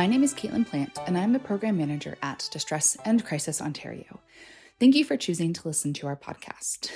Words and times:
My 0.00 0.06
name 0.06 0.22
is 0.22 0.32
Caitlin 0.32 0.66
Plant, 0.66 0.98
and 1.06 1.18
I'm 1.18 1.34
the 1.34 1.38
program 1.38 1.76
manager 1.76 2.16
at 2.22 2.48
Distress 2.50 2.96
and 3.04 3.22
Crisis 3.22 3.60
Ontario. 3.60 4.20
Thank 4.78 4.94
you 4.94 5.04
for 5.04 5.18
choosing 5.18 5.52
to 5.52 5.68
listen 5.68 5.92
to 5.92 6.06
our 6.06 6.16
podcast. 6.16 6.90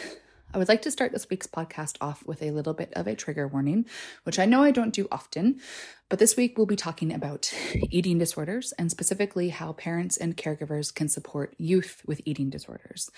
I 0.55 0.57
would 0.57 0.69
like 0.69 0.81
to 0.81 0.91
start 0.91 1.13
this 1.13 1.29
week's 1.29 1.47
podcast 1.47 1.99
off 2.01 2.25
with 2.25 2.43
a 2.43 2.51
little 2.51 2.73
bit 2.73 2.91
of 2.95 3.07
a 3.07 3.15
trigger 3.15 3.47
warning, 3.47 3.85
which 4.23 4.39
I 4.39 4.47
know 4.47 4.63
I 4.63 4.71
don't 4.71 4.95
do 4.95 5.07
often, 5.13 5.61
but 6.11 6.19
this 6.19 6.37
week 6.37 6.57
we'll 6.57 6.67
be 6.67 6.77
talking 6.77 7.13
about 7.13 7.53
eating 7.91 8.19
disorders 8.19 8.73
and 8.79 8.91
specifically 8.91 9.49
how 9.49 9.73
parents 9.73 10.17
and 10.17 10.37
caregivers 10.37 10.95
can 10.95 11.09
support 11.09 11.55
youth 11.59 12.03
with 12.07 12.21
eating 12.25 12.51
disorders. 12.51 13.11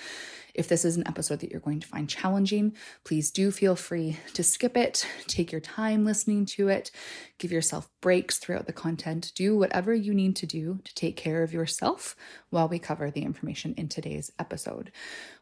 If 0.54 0.68
this 0.68 0.84
is 0.84 0.96
an 0.96 1.06
episode 1.06 1.40
that 1.40 1.50
you're 1.50 1.60
going 1.60 1.80
to 1.80 1.86
find 1.86 2.08
challenging, 2.08 2.74
please 3.04 3.30
do 3.30 3.50
feel 3.50 3.76
free 3.76 4.18
to 4.34 4.42
skip 4.42 4.76
it, 4.76 5.06
take 5.26 5.52
your 5.52 5.60
time 5.60 6.04
listening 6.04 6.46
to 6.46 6.68
it, 6.68 6.90
give 7.38 7.52
yourself 7.52 7.90
breaks 8.00 8.38
throughout 8.38 8.66
the 8.66 8.72
content, 8.72 9.32
do 9.34 9.56
whatever 9.56 9.94
you 9.94 10.14
need 10.14 10.36
to 10.36 10.46
do 10.46 10.80
to 10.84 10.94
take 10.94 11.16
care 11.16 11.42
of 11.42 11.52
yourself 11.52 12.16
while 12.50 12.68
we 12.68 12.78
cover 12.78 13.10
the 13.10 13.22
information 13.22 13.74
in 13.76 13.88
today's 13.88 14.30
episode. 14.38 14.90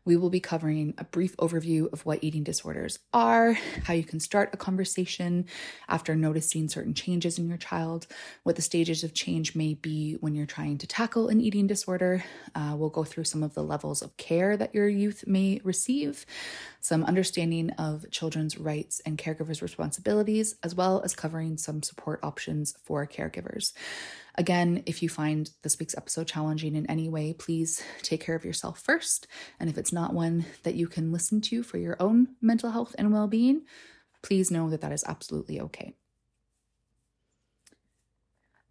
We 0.04 0.16
will 0.16 0.30
be 0.30 0.40
covering 0.40 0.94
a 0.98 1.04
brief 1.04 1.36
overview 1.36 1.92
of 1.92 2.04
what 2.04 2.22
eating 2.22 2.42
disorders 2.42 2.98
are, 3.12 3.52
how 3.84 3.94
you 3.94 4.04
can 4.04 4.20
start 4.20 4.50
a 4.52 4.56
conversation 4.56 5.46
after 5.88 6.16
noticing 6.16 6.68
certain 6.68 6.94
changes 6.94 7.33
in 7.38 7.48
your 7.48 7.58
child, 7.58 8.06
what 8.42 8.56
the 8.56 8.62
stages 8.62 9.04
of 9.04 9.14
change 9.14 9.54
may 9.54 9.74
be 9.74 10.14
when 10.20 10.34
you're 10.34 10.46
trying 10.46 10.78
to 10.78 10.86
tackle 10.86 11.28
an 11.28 11.40
eating 11.40 11.66
disorder. 11.66 12.24
Uh, 12.54 12.74
we'll 12.76 12.90
go 12.90 13.04
through 13.04 13.24
some 13.24 13.42
of 13.42 13.54
the 13.54 13.62
levels 13.62 14.02
of 14.02 14.16
care 14.16 14.56
that 14.56 14.74
your 14.74 14.88
youth 14.88 15.24
may 15.26 15.60
receive, 15.64 16.26
some 16.80 17.04
understanding 17.04 17.70
of 17.72 18.10
children's 18.10 18.58
rights 18.58 19.00
and 19.06 19.18
caregivers' 19.18 19.62
responsibilities, 19.62 20.56
as 20.62 20.74
well 20.74 21.02
as 21.02 21.14
covering 21.14 21.56
some 21.56 21.82
support 21.82 22.20
options 22.22 22.74
for 22.84 23.06
caregivers. 23.06 23.72
Again, 24.36 24.82
if 24.86 25.02
you 25.02 25.08
find 25.08 25.50
this 25.62 25.78
week's 25.78 25.96
episode 25.96 26.26
challenging 26.26 26.74
in 26.74 26.90
any 26.90 27.08
way, 27.08 27.32
please 27.32 27.82
take 28.02 28.20
care 28.20 28.34
of 28.34 28.44
yourself 28.44 28.80
first. 28.80 29.28
And 29.60 29.70
if 29.70 29.78
it's 29.78 29.92
not 29.92 30.12
one 30.12 30.44
that 30.64 30.74
you 30.74 30.88
can 30.88 31.12
listen 31.12 31.40
to 31.42 31.62
for 31.62 31.78
your 31.78 31.96
own 32.00 32.28
mental 32.40 32.70
health 32.70 32.96
and 32.98 33.12
well 33.12 33.28
being, 33.28 33.62
please 34.22 34.50
know 34.50 34.70
that 34.70 34.80
that 34.80 34.92
is 34.92 35.04
absolutely 35.06 35.60
okay. 35.60 35.94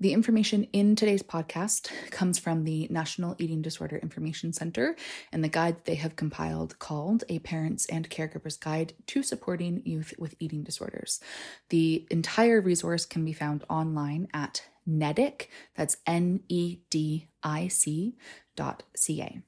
The 0.03 0.11
information 0.11 0.67
in 0.73 0.97
today's 0.97 1.23
podcast 1.23 1.89
comes 2.11 2.37
from 2.37 2.65
the 2.65 2.89
National 2.89 3.37
Eating 3.39 3.61
Disorder 3.61 3.95
Information 3.95 4.51
Center 4.51 4.97
and 5.31 5.41
the 5.41 5.47
guide 5.47 5.85
they 5.85 5.95
have 5.95 6.17
compiled 6.17 6.77
called 6.77 7.23
A 7.29 7.39
Parents 7.39 7.85
and 7.85 8.09
Caregivers 8.09 8.59
Guide 8.59 8.91
to 9.07 9.23
Supporting 9.23 9.81
Youth 9.85 10.13
with 10.19 10.35
Eating 10.39 10.61
Disorders. 10.61 11.21
The 11.69 12.05
entire 12.11 12.59
resource 12.59 13.05
can 13.05 13.23
be 13.23 13.31
found 13.31 13.63
online 13.69 14.27
at 14.33 14.63
NEDIC, 14.85 15.47
that's 15.73 15.95
N 16.05 16.41
E 16.49 16.79
D 16.89 17.29
I 17.41 17.69
C 17.69 18.17
dot 18.57 18.83
C 18.97 19.21
A. 19.21 19.41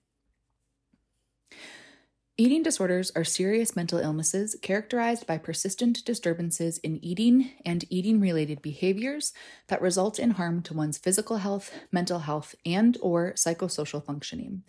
Eating 2.38 2.64
disorders 2.64 3.14
are 3.16 3.24
serious 3.24 3.78
mental 3.78 3.98
illnesses 3.98 4.58
characterized 4.62 5.26
by 5.26 5.38
persistent 5.38 6.04
disturbances 6.04 6.80
in 6.80 7.00
eating 7.02 7.52
and 7.66 7.86
eating 7.90 8.20
related 8.20 8.62
behaviors 8.62 9.32
that 9.68 9.82
result 9.82 10.20
in 10.20 10.32
harm 10.32 10.62
to 10.64 10.74
one's 10.74 10.98
physical 10.98 11.38
health, 11.38 11.72
mental 11.94 12.20
health, 12.20 12.54
and 12.66 12.98
or 13.02 13.32
psychosocial 13.38 14.04
functioning. 14.04 14.64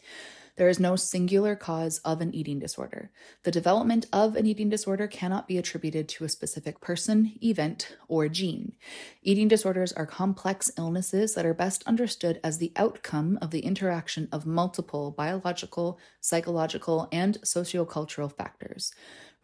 There 0.56 0.68
is 0.70 0.80
no 0.80 0.96
singular 0.96 1.54
cause 1.54 1.98
of 1.98 2.20
an 2.20 2.34
eating 2.34 2.58
disorder. 2.58 3.10
The 3.42 3.50
development 3.50 4.06
of 4.12 4.36
an 4.36 4.46
eating 4.46 4.70
disorder 4.70 5.06
cannot 5.06 5.46
be 5.46 5.58
attributed 5.58 6.08
to 6.08 6.24
a 6.24 6.30
specific 6.30 6.80
person, 6.80 7.34
event, 7.42 7.96
or 8.08 8.28
gene. 8.28 8.72
Eating 9.22 9.48
disorders 9.48 9.92
are 9.92 10.06
complex 10.06 10.70
illnesses 10.78 11.34
that 11.34 11.44
are 11.44 11.52
best 11.52 11.82
understood 11.86 12.40
as 12.42 12.56
the 12.56 12.72
outcome 12.76 13.38
of 13.42 13.50
the 13.50 13.60
interaction 13.60 14.28
of 14.32 14.46
multiple 14.46 15.10
biological, 15.10 15.98
psychological, 16.20 17.08
and 17.12 17.38
sociocultural 17.42 18.34
factors. 18.34 18.92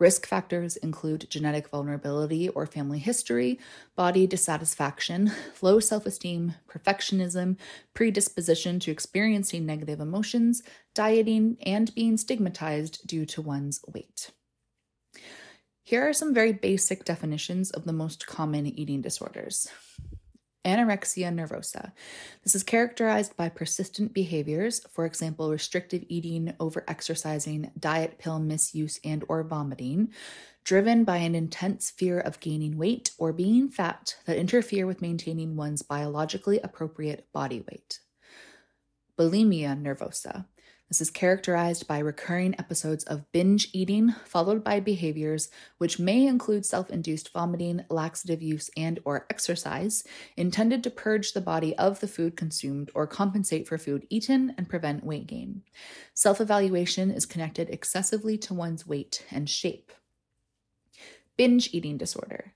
Risk 0.02 0.26
factors 0.26 0.76
include 0.78 1.30
genetic 1.30 1.68
vulnerability 1.68 2.48
or 2.48 2.66
family 2.66 2.98
history, 2.98 3.60
body 3.94 4.26
dissatisfaction, 4.26 5.30
low 5.62 5.78
self 5.78 6.06
esteem, 6.06 6.56
perfectionism, 6.68 7.56
predisposition 7.94 8.80
to 8.80 8.90
experiencing 8.90 9.64
negative 9.64 10.00
emotions, 10.00 10.64
dieting, 10.92 11.56
and 11.64 11.94
being 11.94 12.16
stigmatized 12.16 13.06
due 13.06 13.24
to 13.26 13.40
one's 13.40 13.80
weight. 13.94 14.32
Here 15.84 16.02
are 16.08 16.12
some 16.12 16.34
very 16.34 16.52
basic 16.52 17.04
definitions 17.04 17.70
of 17.70 17.84
the 17.84 17.92
most 17.92 18.26
common 18.26 18.66
eating 18.66 19.02
disorders. 19.02 19.69
Anorexia 20.65 21.33
nervosa. 21.34 21.93
This 22.45 22.55
is 22.55 22.62
characterized 22.62 23.37
by 23.37 23.49
persistent 23.49 24.15
behaviors, 24.15 24.81
for 24.93 25.06
example, 25.06 25.50
restrictive 25.50 26.05
eating, 26.09 26.55
overexercising, 26.61 27.73
diet 27.78 28.19
pill 28.19 28.39
misuse, 28.39 29.00
and 29.05 29.25
or 29.28 29.43
vomiting, 29.43 30.12
driven 30.65 31.03
by 31.03 31.17
an 31.17 31.34
intense 31.34 31.91
fear 31.91 32.21
of 32.21 32.39
gaining 32.39 32.78
weight 32.78 33.11
or 33.19 33.33
being 33.33 33.69
fat 33.69 34.17
that 34.27 34.37
interfere 34.37 34.87
with 34.87 35.03
maintaining 35.03 35.56
one's 35.56 35.83
biologically 35.83 36.61
appropriate 36.61 37.27
body 37.33 37.65
weight. 37.69 37.99
Bulimia 39.19 39.77
nervosa. 39.81 40.47
This 40.92 41.00
is 41.00 41.10
characterized 41.10 41.88
by 41.88 42.00
recurring 42.00 42.54
episodes 42.58 43.03
of 43.04 43.32
binge 43.32 43.70
eating 43.72 44.12
followed 44.26 44.62
by 44.62 44.78
behaviors 44.78 45.48
which 45.78 45.98
may 45.98 46.26
include 46.26 46.66
self-induced 46.66 47.32
vomiting, 47.32 47.86
laxative 47.88 48.42
use, 48.42 48.69
and 48.76 49.00
or 49.06 49.25
exercise 49.31 50.04
intended 50.36 50.84
to 50.84 50.91
purge 50.91 51.32
the 51.32 51.41
body 51.41 51.75
of 51.78 52.00
the 52.00 52.06
food 52.06 52.36
consumed 52.36 52.91
or 52.94 53.06
compensate 53.06 53.66
for 53.66 53.78
food 53.78 54.06
eaten 54.10 54.54
and 54.58 54.69
prevent 54.69 55.02
weight 55.02 55.26
gain. 55.26 55.62
Self-evaluation 56.12 57.10
is 57.10 57.25
connected 57.25 57.70
excessively 57.70 58.36
to 58.36 58.52
one's 58.52 58.86
weight 58.86 59.25
and 59.31 59.48
shape. 59.48 59.92
Binge 61.38 61.72
eating 61.72 61.97
disorder. 61.97 62.52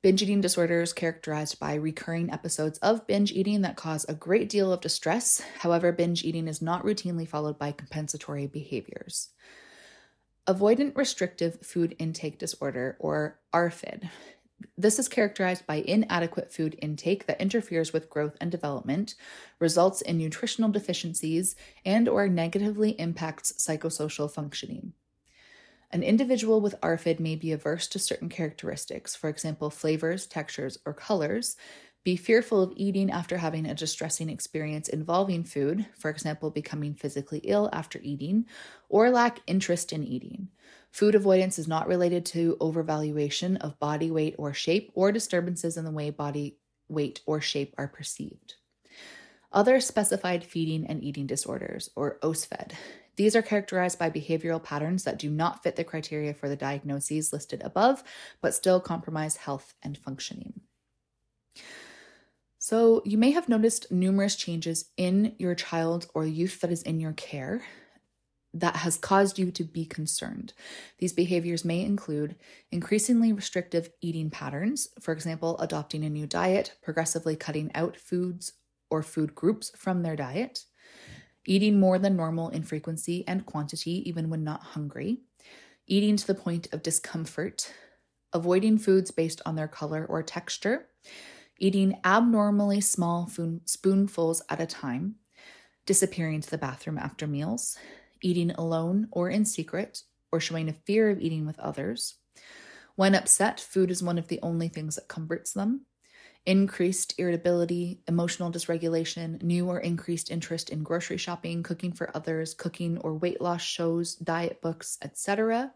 Binge 0.00 0.22
eating 0.22 0.40
disorder 0.40 0.80
is 0.80 0.92
characterized 0.92 1.58
by 1.58 1.74
recurring 1.74 2.30
episodes 2.30 2.78
of 2.78 3.04
binge 3.08 3.32
eating 3.32 3.62
that 3.62 3.76
cause 3.76 4.06
a 4.08 4.14
great 4.14 4.48
deal 4.48 4.72
of 4.72 4.80
distress. 4.80 5.42
However, 5.58 5.90
binge 5.90 6.22
eating 6.22 6.46
is 6.46 6.62
not 6.62 6.84
routinely 6.84 7.26
followed 7.26 7.58
by 7.58 7.72
compensatory 7.72 8.46
behaviors. 8.46 9.30
Avoidant 10.46 10.96
restrictive 10.96 11.58
food 11.62 11.96
intake 11.98 12.38
disorder, 12.38 12.96
or 13.00 13.40
ARFID. 13.52 14.08
This 14.76 15.00
is 15.00 15.08
characterized 15.08 15.66
by 15.66 15.76
inadequate 15.76 16.52
food 16.52 16.78
intake 16.80 17.26
that 17.26 17.40
interferes 17.40 17.92
with 17.92 18.08
growth 18.08 18.36
and 18.40 18.52
development, 18.52 19.16
results 19.58 20.00
in 20.00 20.16
nutritional 20.16 20.70
deficiencies, 20.70 21.56
and 21.84 22.08
or 22.08 22.28
negatively 22.28 22.90
impacts 23.00 23.52
psychosocial 23.52 24.30
functioning. 24.30 24.92
An 25.90 26.02
individual 26.02 26.60
with 26.60 26.80
ARFID 26.82 27.18
may 27.18 27.34
be 27.34 27.52
averse 27.52 27.86
to 27.88 27.98
certain 27.98 28.28
characteristics, 28.28 29.14
for 29.14 29.30
example, 29.30 29.70
flavors, 29.70 30.26
textures, 30.26 30.78
or 30.84 30.92
colors, 30.92 31.56
be 32.04 32.16
fearful 32.16 32.62
of 32.62 32.72
eating 32.76 33.10
after 33.10 33.38
having 33.38 33.66
a 33.66 33.74
distressing 33.74 34.28
experience 34.28 34.88
involving 34.88 35.44
food, 35.44 35.86
for 35.98 36.10
example, 36.10 36.50
becoming 36.50 36.94
physically 36.94 37.40
ill 37.44 37.68
after 37.72 37.98
eating, 38.02 38.46
or 38.88 39.10
lack 39.10 39.40
interest 39.46 39.92
in 39.92 40.04
eating. 40.04 40.48
Food 40.90 41.14
avoidance 41.14 41.58
is 41.58 41.68
not 41.68 41.88
related 41.88 42.24
to 42.26 42.56
overvaluation 42.60 43.58
of 43.58 43.78
body 43.78 44.10
weight 44.10 44.34
or 44.38 44.54
shape 44.54 44.90
or 44.94 45.10
disturbances 45.10 45.76
in 45.76 45.84
the 45.84 45.90
way 45.90 46.10
body 46.10 46.58
weight 46.88 47.20
or 47.26 47.40
shape 47.40 47.74
are 47.76 47.88
perceived. 47.88 48.54
Other 49.52 49.80
specified 49.80 50.44
feeding 50.44 50.86
and 50.86 51.02
eating 51.02 51.26
disorders, 51.26 51.90
or 51.96 52.18
OSFED. 52.22 52.72
These 53.18 53.34
are 53.34 53.42
characterized 53.42 53.98
by 53.98 54.10
behavioral 54.10 54.62
patterns 54.62 55.02
that 55.02 55.18
do 55.18 55.28
not 55.28 55.64
fit 55.64 55.74
the 55.74 55.82
criteria 55.82 56.32
for 56.32 56.48
the 56.48 56.54
diagnoses 56.54 57.32
listed 57.32 57.60
above, 57.64 58.04
but 58.40 58.54
still 58.54 58.78
compromise 58.78 59.38
health 59.38 59.74
and 59.82 59.98
functioning. 59.98 60.60
So, 62.60 63.02
you 63.04 63.18
may 63.18 63.32
have 63.32 63.48
noticed 63.48 63.90
numerous 63.90 64.36
changes 64.36 64.90
in 64.96 65.34
your 65.36 65.56
child 65.56 66.06
or 66.14 66.26
youth 66.26 66.60
that 66.60 66.70
is 66.70 66.84
in 66.84 67.00
your 67.00 67.12
care 67.12 67.64
that 68.54 68.76
has 68.76 68.96
caused 68.96 69.36
you 69.36 69.50
to 69.50 69.64
be 69.64 69.84
concerned. 69.84 70.52
These 70.98 71.12
behaviors 71.12 71.64
may 71.64 71.82
include 71.82 72.36
increasingly 72.70 73.32
restrictive 73.32 73.90
eating 74.00 74.30
patterns, 74.30 74.88
for 75.00 75.10
example, 75.10 75.58
adopting 75.58 76.04
a 76.04 76.10
new 76.10 76.28
diet, 76.28 76.76
progressively 76.82 77.34
cutting 77.34 77.72
out 77.74 77.96
foods 77.96 78.52
or 78.90 79.02
food 79.02 79.34
groups 79.34 79.72
from 79.76 80.02
their 80.02 80.16
diet, 80.16 80.64
eating 81.48 81.80
more 81.80 81.98
than 81.98 82.14
normal 82.14 82.50
in 82.50 82.62
frequency 82.62 83.26
and 83.26 83.46
quantity, 83.46 84.06
even 84.06 84.28
when 84.28 84.44
not 84.44 84.62
hungry, 84.62 85.22
eating 85.86 86.14
to 86.14 86.26
the 86.26 86.34
point 86.34 86.68
of 86.72 86.82
discomfort, 86.82 87.72
avoiding 88.34 88.76
foods 88.76 89.10
based 89.10 89.40
on 89.46 89.56
their 89.56 89.66
color 89.66 90.04
or 90.04 90.22
texture, 90.22 90.88
eating 91.58 91.98
abnormally 92.04 92.82
small 92.82 93.30
spoonfuls 93.64 94.42
at 94.50 94.60
a 94.60 94.66
time, 94.66 95.14
disappearing 95.86 96.42
to 96.42 96.50
the 96.50 96.58
bathroom 96.58 96.98
after 96.98 97.26
meals, 97.26 97.78
eating 98.20 98.50
alone 98.52 99.08
or 99.10 99.30
in 99.30 99.46
secret, 99.46 100.02
or 100.30 100.40
showing 100.40 100.68
a 100.68 100.74
fear 100.74 101.08
of 101.08 101.18
eating 101.18 101.46
with 101.46 101.58
others. 101.58 102.16
When 102.94 103.14
upset, 103.14 103.58
food 103.58 103.90
is 103.90 104.02
one 104.02 104.18
of 104.18 104.28
the 104.28 104.40
only 104.42 104.68
things 104.68 104.96
that 104.96 105.08
comforts 105.08 105.54
them. 105.54 105.86
Increased 106.48 107.12
irritability, 107.18 108.00
emotional 108.08 108.50
dysregulation, 108.50 109.42
new 109.42 109.68
or 109.68 109.80
increased 109.80 110.30
interest 110.30 110.70
in 110.70 110.82
grocery 110.82 111.18
shopping, 111.18 111.62
cooking 111.62 111.92
for 111.92 112.10
others, 112.16 112.54
cooking 112.54 112.96
or 113.02 113.12
weight 113.12 113.42
loss 113.42 113.60
shows, 113.60 114.14
diet 114.14 114.62
books, 114.62 114.96
etc. 115.02 115.74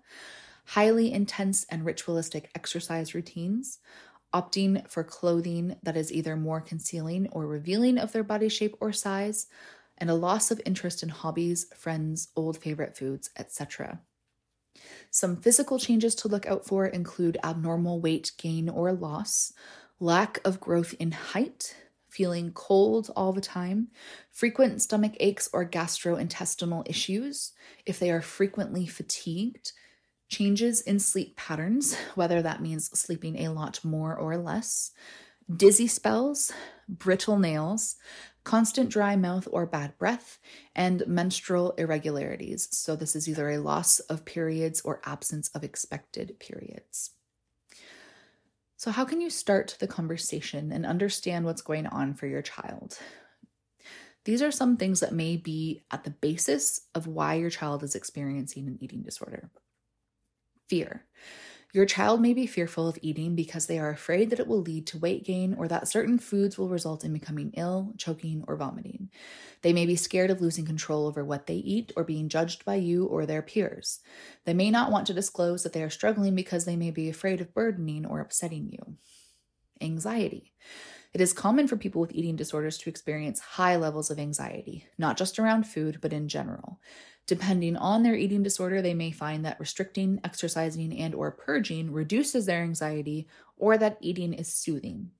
Highly 0.64 1.12
intense 1.12 1.64
and 1.64 1.84
ritualistic 1.84 2.50
exercise 2.54 3.14
routines, 3.14 3.80
opting 4.32 4.88
for 4.88 5.04
clothing 5.04 5.76
that 5.82 5.98
is 5.98 6.10
either 6.10 6.36
more 6.36 6.62
concealing 6.62 7.28
or 7.32 7.46
revealing 7.46 7.98
of 7.98 8.12
their 8.12 8.24
body 8.24 8.48
shape 8.48 8.74
or 8.80 8.94
size, 8.94 9.48
and 9.98 10.08
a 10.08 10.14
loss 10.14 10.50
of 10.50 10.62
interest 10.64 11.02
in 11.02 11.10
hobbies, 11.10 11.66
friends, 11.76 12.28
old 12.34 12.56
favorite 12.56 12.96
foods, 12.96 13.28
etc. 13.36 14.00
Some 15.10 15.36
physical 15.36 15.78
changes 15.78 16.14
to 16.14 16.28
look 16.28 16.46
out 16.46 16.64
for 16.64 16.86
include 16.86 17.36
abnormal 17.44 18.00
weight 18.00 18.32
gain 18.38 18.70
or 18.70 18.94
loss, 18.94 19.52
lack 20.02 20.40
of 20.44 20.58
growth 20.58 20.94
in 20.98 21.12
height, 21.12 21.76
feeling 22.08 22.50
cold 22.52 23.08
all 23.14 23.32
the 23.32 23.40
time, 23.40 23.86
frequent 24.32 24.82
stomach 24.82 25.12
aches 25.20 25.48
or 25.52 25.64
gastrointestinal 25.64 26.82
issues, 26.90 27.52
if 27.86 28.00
they 28.00 28.10
are 28.10 28.20
frequently 28.20 28.84
fatigued, 28.84 29.70
changes 30.28 30.80
in 30.80 30.98
sleep 30.98 31.36
patterns, 31.36 31.96
whether 32.16 32.42
that 32.42 32.60
means 32.60 32.90
sleeping 32.98 33.38
a 33.38 33.52
lot 33.52 33.78
more 33.84 34.16
or 34.16 34.36
less, 34.36 34.90
dizzy 35.56 35.86
spells, 35.86 36.52
brittle 36.88 37.38
nails, 37.38 37.94
constant 38.42 38.90
dry 38.90 39.14
mouth 39.14 39.46
or 39.52 39.66
bad 39.66 39.96
breath, 39.98 40.40
and 40.74 41.04
menstrual 41.06 41.72
irregularities. 41.78 42.66
So, 42.76 42.96
this 42.96 43.14
is 43.14 43.28
either 43.28 43.50
a 43.50 43.58
loss 43.58 44.00
of 44.00 44.24
periods 44.24 44.80
or 44.80 45.00
absence 45.04 45.48
of 45.50 45.62
expected 45.62 46.40
periods. 46.40 47.12
So, 48.82 48.90
how 48.90 49.04
can 49.04 49.20
you 49.20 49.30
start 49.30 49.76
the 49.78 49.86
conversation 49.86 50.72
and 50.72 50.84
understand 50.84 51.44
what's 51.44 51.62
going 51.62 51.86
on 51.86 52.14
for 52.14 52.26
your 52.26 52.42
child? 52.42 52.98
These 54.24 54.42
are 54.42 54.50
some 54.50 54.76
things 54.76 54.98
that 54.98 55.14
may 55.14 55.36
be 55.36 55.84
at 55.92 56.02
the 56.02 56.10
basis 56.10 56.80
of 56.92 57.06
why 57.06 57.34
your 57.34 57.48
child 57.48 57.84
is 57.84 57.94
experiencing 57.94 58.66
an 58.66 58.78
eating 58.80 59.02
disorder. 59.02 59.52
Fear. 60.68 61.04
Your 61.72 61.86
child 61.86 62.20
may 62.20 62.34
be 62.34 62.46
fearful 62.46 62.86
of 62.86 62.98
eating 63.00 63.34
because 63.34 63.66
they 63.66 63.78
are 63.78 63.88
afraid 63.88 64.28
that 64.28 64.40
it 64.40 64.46
will 64.46 64.60
lead 64.60 64.86
to 64.88 64.98
weight 64.98 65.24
gain 65.24 65.54
or 65.54 65.68
that 65.68 65.88
certain 65.88 66.18
foods 66.18 66.58
will 66.58 66.68
result 66.68 67.02
in 67.02 67.14
becoming 67.14 67.50
ill, 67.56 67.94
choking, 67.96 68.44
or 68.46 68.56
vomiting. 68.56 69.08
They 69.62 69.72
may 69.72 69.86
be 69.86 69.96
scared 69.96 70.30
of 70.30 70.42
losing 70.42 70.66
control 70.66 71.06
over 71.06 71.24
what 71.24 71.46
they 71.46 71.54
eat 71.54 71.90
or 71.96 72.04
being 72.04 72.28
judged 72.28 72.66
by 72.66 72.74
you 72.74 73.06
or 73.06 73.24
their 73.24 73.40
peers. 73.40 74.00
They 74.44 74.52
may 74.52 74.70
not 74.70 74.90
want 74.90 75.06
to 75.06 75.14
disclose 75.14 75.62
that 75.62 75.72
they 75.72 75.82
are 75.82 75.88
struggling 75.88 76.34
because 76.34 76.66
they 76.66 76.76
may 76.76 76.90
be 76.90 77.08
afraid 77.08 77.40
of 77.40 77.54
burdening 77.54 78.04
or 78.04 78.20
upsetting 78.20 78.68
you. 78.70 78.96
Anxiety. 79.80 80.52
It 81.14 81.20
is 81.20 81.32
common 81.32 81.68
for 81.68 81.76
people 81.76 82.00
with 82.00 82.12
eating 82.12 82.36
disorders 82.36 82.78
to 82.78 82.90
experience 82.90 83.40
high 83.40 83.76
levels 83.76 84.10
of 84.10 84.18
anxiety, 84.18 84.86
not 84.98 85.16
just 85.18 85.38
around 85.38 85.66
food, 85.66 85.98
but 86.00 86.12
in 86.12 86.28
general. 86.28 86.80
Depending 87.26 87.76
on 87.76 88.02
their 88.02 88.16
eating 88.16 88.42
disorder, 88.42 88.82
they 88.82 88.94
may 88.94 89.10
find 89.10 89.44
that 89.44 89.60
restricting, 89.60 90.20
exercising, 90.24 90.98
and 90.98 91.14
or 91.14 91.30
purging 91.30 91.92
reduces 91.92 92.46
their 92.46 92.62
anxiety 92.62 93.28
or 93.56 93.78
that 93.78 93.98
eating 94.00 94.32
is 94.32 94.52
soothing. 94.52 95.10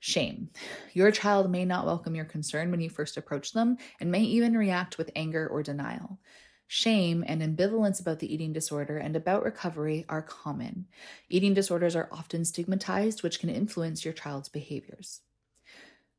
Shame. 0.00 0.50
Your 0.92 1.10
child 1.10 1.50
may 1.50 1.64
not 1.64 1.86
welcome 1.86 2.14
your 2.14 2.24
concern 2.24 2.70
when 2.70 2.80
you 2.80 2.90
first 2.90 3.16
approach 3.16 3.52
them 3.52 3.78
and 4.00 4.10
may 4.10 4.22
even 4.22 4.56
react 4.56 4.98
with 4.98 5.10
anger 5.16 5.46
or 5.46 5.62
denial. 5.62 6.18
Shame 6.66 7.24
and 7.26 7.42
ambivalence 7.42 8.00
about 8.00 8.18
the 8.18 8.32
eating 8.32 8.52
disorder 8.52 8.98
and 8.98 9.16
about 9.16 9.44
recovery 9.44 10.04
are 10.08 10.22
common. 10.22 10.86
Eating 11.28 11.54
disorders 11.54 11.94
are 11.94 12.08
often 12.10 12.44
stigmatized, 12.44 13.22
which 13.22 13.38
can 13.38 13.50
influence 13.50 14.04
your 14.04 14.14
child's 14.14 14.48
behaviors. 14.48 15.20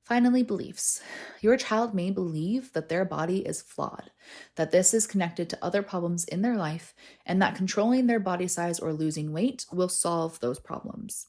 Finally, 0.06 0.44
beliefs. 0.44 1.02
Your 1.42 1.58
child 1.58 1.96
may 1.96 2.12
believe 2.12 2.72
that 2.74 2.90
their 2.90 3.04
body 3.06 3.40
is 3.40 3.64
flawed, 3.64 4.12
that 4.56 4.70
this 4.70 4.94
is 4.94 5.08
connected 5.08 5.50
to 5.50 5.66
other 5.66 5.82
problems 5.82 6.26
in 6.26 6.44
their 6.44 6.56
life, 6.56 6.94
and 7.26 7.42
that 7.42 7.56
controlling 7.56 8.06
their 8.06 8.20
body 8.20 8.48
size 8.48 8.80
or 8.80 8.94
losing 8.94 9.34
weight 9.34 9.66
will 9.74 9.90
solve 9.90 10.40
those 10.40 10.60
problems. 10.60 11.26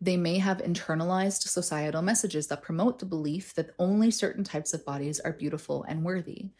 They 0.00 0.16
may 0.16 0.38
have 0.38 0.58
internalized 0.58 1.42
societal 1.48 2.02
messages 2.02 2.46
that 2.46 2.62
promote 2.62 3.00
the 3.00 3.06
belief 3.06 3.52
that 3.54 3.74
only 3.80 4.12
certain 4.12 4.44
types 4.44 4.72
of 4.72 4.84
bodies 4.84 5.18
are 5.18 5.32
beautiful 5.32 5.84
and 5.88 6.04
worthy. 6.04 6.50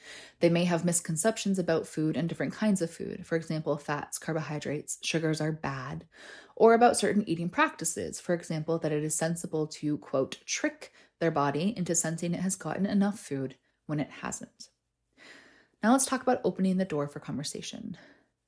They 0.40 0.49
may 0.49 0.64
have 0.64 0.85
misconceptions 0.85 1.58
about 1.58 1.87
food 1.87 2.17
and 2.17 2.29
different 2.29 2.52
kinds 2.52 2.82
of 2.82 2.90
food. 2.90 3.25
For 3.25 3.37
example, 3.37 3.76
fats, 3.76 4.19
carbohydrates, 4.19 4.99
sugars 5.05 5.40
are 5.40 5.52
bad. 5.52 6.05
Or 6.56 6.75
about 6.75 6.96
certain 6.96 7.29
eating 7.29 7.49
practices. 7.49 8.19
For 8.19 8.35
example, 8.35 8.81
that 8.81 8.90
it 8.90 9.05
is 9.05 9.14
sensible 9.14 9.69
to, 9.69 9.99
quote, 9.99 10.38
trick 10.44 10.93
their 11.20 11.31
body 11.31 11.75
into 11.76 11.94
sensing 11.94 12.35
it 12.35 12.40
has 12.40 12.56
gotten 12.56 12.87
enough 12.87 13.20
food 13.20 13.55
when 13.87 14.00
it 14.00 14.11
hasn't. 14.11 14.70
Now 15.81 15.93
let's 15.93 16.06
talk 16.06 16.23
about 16.23 16.40
opening 16.43 16.76
the 16.76 16.85
door 16.85 17.06
for 17.06 17.20
conversation. 17.20 17.97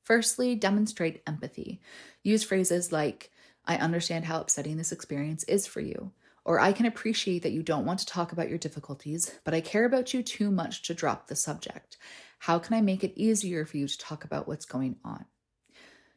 Firstly, 0.03 0.57
demonstrate 0.57 1.23
empathy. 1.29 1.81
Use 2.25 2.43
phrases 2.43 2.91
like, 2.91 3.31
I 3.65 3.77
understand 3.77 4.25
how 4.25 4.41
upsetting 4.41 4.77
this 4.77 4.93
experience 4.93 5.45
is 5.45 5.67
for 5.67 5.81
you, 5.81 6.13
or 6.45 6.59
I 6.59 6.73
can 6.73 6.87
appreciate 6.87 7.43
that 7.43 7.53
you 7.53 7.63
don't 7.63 7.85
want 7.85 8.01
to 8.01 8.07
talk 8.07 8.33
about 8.33 8.49
your 8.49 8.59
difficulties, 8.59 9.33
but 9.45 9.55
I 9.55 9.61
care 9.61 9.85
about 9.85 10.15
you 10.15 10.23
too 10.23 10.51
much 10.51 10.83
to 10.85 10.95
drop 10.95 11.27
the 11.27 11.37
subject. 11.37 11.97
How 12.41 12.59
can 12.59 12.75
I 12.75 12.81
make 12.81 13.05
it 13.05 13.13
easier 13.17 13.67
for 13.67 13.77
you 13.77 13.87
to 13.87 13.99
talk 13.99 14.25
about 14.25 14.49
what's 14.49 14.65
going 14.65 14.97
on? 15.05 15.27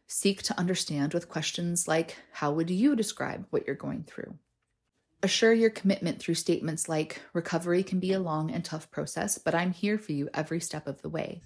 Seek 0.07 0.43
to 0.43 0.59
understand 0.59 1.13
with 1.13 1.29
questions 1.29 1.88
like, 1.88 2.17
How 2.31 2.51
would 2.51 2.69
you 2.69 2.95
describe 2.95 3.45
what 3.50 3.65
you're 3.67 3.75
going 3.75 4.03
through? 4.03 4.38
Assure 5.21 5.53
your 5.53 5.69
commitment 5.69 6.19
through 6.19 6.35
statements 6.35 6.89
like, 6.89 7.21
recovery 7.33 7.81
can 7.81 8.00
be 8.00 8.12
a 8.12 8.19
long 8.19 8.51
and 8.51 8.63
tough 8.63 8.91
process, 8.91 9.38
but 9.38 9.55
I'm 9.55 9.71
here 9.71 9.97
for 9.97 10.12
you 10.12 10.29
every 10.33 10.59
step 10.59 10.85
of 10.85 11.01
the 11.01 11.09
way. 11.09 11.41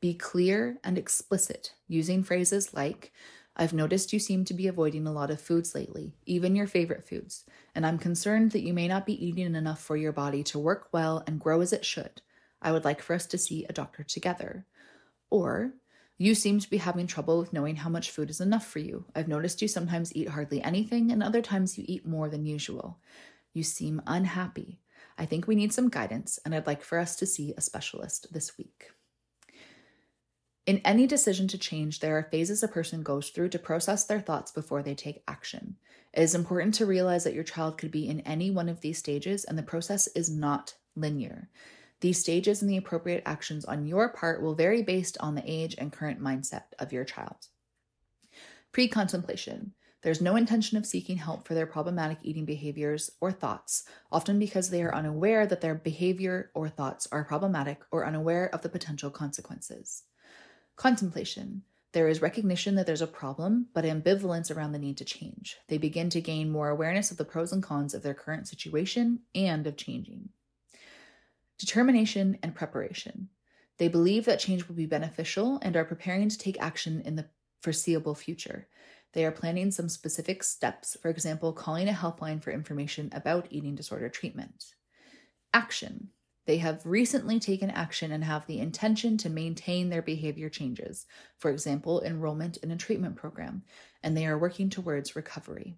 Be 0.00 0.14
clear 0.14 0.78
and 0.84 0.96
explicit, 0.96 1.74
using 1.88 2.22
phrases 2.22 2.72
like, 2.72 3.12
I've 3.56 3.72
noticed 3.72 4.12
you 4.12 4.18
seem 4.18 4.44
to 4.46 4.54
be 4.54 4.66
avoiding 4.66 5.06
a 5.06 5.12
lot 5.12 5.30
of 5.30 5.40
foods 5.40 5.74
lately, 5.74 6.16
even 6.26 6.56
your 6.56 6.66
favorite 6.66 7.06
foods, 7.08 7.44
and 7.74 7.86
I'm 7.86 7.98
concerned 7.98 8.50
that 8.50 8.64
you 8.64 8.74
may 8.74 8.88
not 8.88 9.06
be 9.06 9.24
eating 9.24 9.54
enough 9.54 9.80
for 9.80 9.96
your 9.96 10.12
body 10.12 10.42
to 10.44 10.58
work 10.58 10.88
well 10.92 11.22
and 11.26 11.40
grow 11.40 11.60
as 11.60 11.72
it 11.72 11.84
should. 11.84 12.20
I 12.60 12.72
would 12.72 12.84
like 12.84 13.00
for 13.00 13.14
us 13.14 13.26
to 13.26 13.38
see 13.38 13.64
a 13.64 13.72
doctor 13.72 14.02
together. 14.02 14.66
Or, 15.30 15.74
you 16.18 16.34
seem 16.34 16.58
to 16.60 16.70
be 16.70 16.78
having 16.78 17.06
trouble 17.06 17.38
with 17.38 17.52
knowing 17.52 17.76
how 17.76 17.90
much 17.90 18.10
food 18.10 18.30
is 18.30 18.40
enough 18.40 18.66
for 18.66 18.78
you. 18.78 19.04
I've 19.14 19.28
noticed 19.28 19.62
you 19.62 19.68
sometimes 19.68 20.14
eat 20.16 20.28
hardly 20.28 20.62
anything, 20.62 21.12
and 21.12 21.22
other 21.22 21.42
times 21.42 21.78
you 21.78 21.84
eat 21.86 22.06
more 22.06 22.28
than 22.28 22.46
usual. 22.46 22.98
You 23.52 23.62
seem 23.62 24.02
unhappy. 24.06 24.80
I 25.16 25.26
think 25.26 25.46
we 25.46 25.54
need 25.54 25.72
some 25.72 25.90
guidance, 25.90 26.40
and 26.44 26.54
I'd 26.54 26.66
like 26.66 26.82
for 26.82 26.98
us 26.98 27.14
to 27.16 27.26
see 27.26 27.54
a 27.56 27.60
specialist 27.60 28.32
this 28.32 28.58
week. 28.58 28.90
In 30.66 30.78
any 30.78 31.06
decision 31.06 31.46
to 31.48 31.58
change, 31.58 32.00
there 32.00 32.16
are 32.16 32.28
phases 32.30 32.62
a 32.62 32.68
person 32.68 33.02
goes 33.02 33.28
through 33.28 33.50
to 33.50 33.58
process 33.58 34.04
their 34.04 34.20
thoughts 34.20 34.50
before 34.50 34.82
they 34.82 34.94
take 34.94 35.22
action. 35.28 35.76
It 36.14 36.22
is 36.22 36.34
important 36.34 36.72
to 36.74 36.86
realize 36.86 37.24
that 37.24 37.34
your 37.34 37.44
child 37.44 37.76
could 37.76 37.90
be 37.90 38.08
in 38.08 38.20
any 38.20 38.50
one 38.50 38.70
of 38.70 38.80
these 38.80 38.96
stages, 38.96 39.44
and 39.44 39.58
the 39.58 39.62
process 39.62 40.06
is 40.08 40.30
not 40.30 40.74
linear. 40.96 41.50
These 42.00 42.18
stages 42.18 42.62
and 42.62 42.70
the 42.70 42.78
appropriate 42.78 43.22
actions 43.26 43.66
on 43.66 43.86
your 43.86 44.08
part 44.08 44.40
will 44.40 44.54
vary 44.54 44.80
based 44.82 45.18
on 45.20 45.34
the 45.34 45.42
age 45.44 45.74
and 45.76 45.92
current 45.92 46.20
mindset 46.20 46.64
of 46.78 46.92
your 46.92 47.04
child. 47.04 47.48
Pre 48.72 48.88
contemplation. 48.88 49.74
There's 50.00 50.20
no 50.20 50.36
intention 50.36 50.78
of 50.78 50.86
seeking 50.86 51.18
help 51.18 51.46
for 51.46 51.54
their 51.54 51.66
problematic 51.66 52.18
eating 52.22 52.44
behaviors 52.46 53.10
or 53.20 53.32
thoughts, 53.32 53.84
often 54.10 54.38
because 54.38 54.70
they 54.70 54.82
are 54.82 54.94
unaware 54.94 55.46
that 55.46 55.60
their 55.60 55.74
behavior 55.74 56.50
or 56.54 56.68
thoughts 56.70 57.06
are 57.12 57.24
problematic 57.24 57.80
or 57.90 58.06
unaware 58.06 58.48
of 58.54 58.62
the 58.62 58.68
potential 58.68 59.10
consequences. 59.10 60.04
Contemplation. 60.76 61.62
There 61.92 62.08
is 62.08 62.20
recognition 62.20 62.74
that 62.74 62.86
there's 62.86 63.02
a 63.02 63.06
problem, 63.06 63.68
but 63.72 63.84
ambivalence 63.84 64.54
around 64.54 64.72
the 64.72 64.80
need 64.80 64.96
to 64.98 65.04
change. 65.04 65.56
They 65.68 65.78
begin 65.78 66.10
to 66.10 66.20
gain 66.20 66.50
more 66.50 66.68
awareness 66.68 67.12
of 67.12 67.16
the 67.16 67.24
pros 67.24 67.52
and 67.52 67.62
cons 67.62 67.94
of 67.94 68.02
their 68.02 68.14
current 68.14 68.48
situation 68.48 69.20
and 69.34 69.64
of 69.66 69.76
changing. 69.76 70.30
Determination 71.56 72.36
and 72.42 72.54
preparation. 72.54 73.28
They 73.78 73.86
believe 73.86 74.24
that 74.24 74.40
change 74.40 74.66
will 74.66 74.74
be 74.74 74.86
beneficial 74.86 75.60
and 75.62 75.76
are 75.76 75.84
preparing 75.84 76.28
to 76.28 76.38
take 76.38 76.60
action 76.60 77.00
in 77.04 77.14
the 77.14 77.28
foreseeable 77.60 78.16
future. 78.16 78.66
They 79.12 79.24
are 79.24 79.30
planning 79.30 79.70
some 79.70 79.88
specific 79.88 80.42
steps, 80.42 80.96
for 81.00 81.08
example, 81.08 81.52
calling 81.52 81.88
a 81.88 81.92
helpline 81.92 82.42
for 82.42 82.50
information 82.50 83.08
about 83.12 83.46
eating 83.50 83.76
disorder 83.76 84.08
treatment. 84.08 84.74
Action. 85.52 86.10
They 86.46 86.58
have 86.58 86.84
recently 86.84 87.40
taken 87.40 87.70
action 87.70 88.12
and 88.12 88.22
have 88.22 88.46
the 88.46 88.58
intention 88.58 89.16
to 89.18 89.30
maintain 89.30 89.88
their 89.88 90.02
behavior 90.02 90.50
changes, 90.50 91.06
for 91.38 91.50
example, 91.50 92.02
enrollment 92.02 92.58
in 92.58 92.70
a 92.70 92.76
treatment 92.76 93.16
program, 93.16 93.62
and 94.02 94.16
they 94.16 94.26
are 94.26 94.38
working 94.38 94.68
towards 94.68 95.16
recovery. 95.16 95.76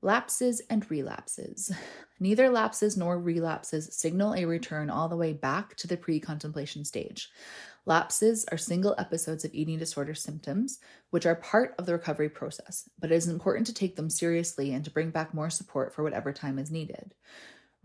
Lapses 0.00 0.60
and 0.70 0.88
relapses. 0.90 1.72
Neither 2.20 2.50
lapses 2.50 2.96
nor 2.96 3.18
relapses 3.18 3.96
signal 3.96 4.34
a 4.34 4.44
return 4.44 4.90
all 4.90 5.08
the 5.08 5.16
way 5.16 5.32
back 5.32 5.76
to 5.76 5.86
the 5.86 5.96
pre 5.96 6.20
contemplation 6.20 6.84
stage. 6.84 7.30
Lapses 7.86 8.44
are 8.52 8.58
single 8.58 8.94
episodes 8.98 9.44
of 9.44 9.54
eating 9.54 9.78
disorder 9.78 10.14
symptoms, 10.14 10.78
which 11.10 11.24
are 11.24 11.34
part 11.34 11.74
of 11.78 11.86
the 11.86 11.92
recovery 11.92 12.28
process, 12.28 12.88
but 12.98 13.10
it 13.10 13.14
is 13.14 13.28
important 13.28 13.66
to 13.66 13.74
take 13.74 13.96
them 13.96 14.10
seriously 14.10 14.72
and 14.72 14.84
to 14.84 14.90
bring 14.90 15.10
back 15.10 15.32
more 15.32 15.48
support 15.48 15.94
for 15.94 16.02
whatever 16.02 16.32
time 16.32 16.58
is 16.58 16.70
needed. 16.70 17.14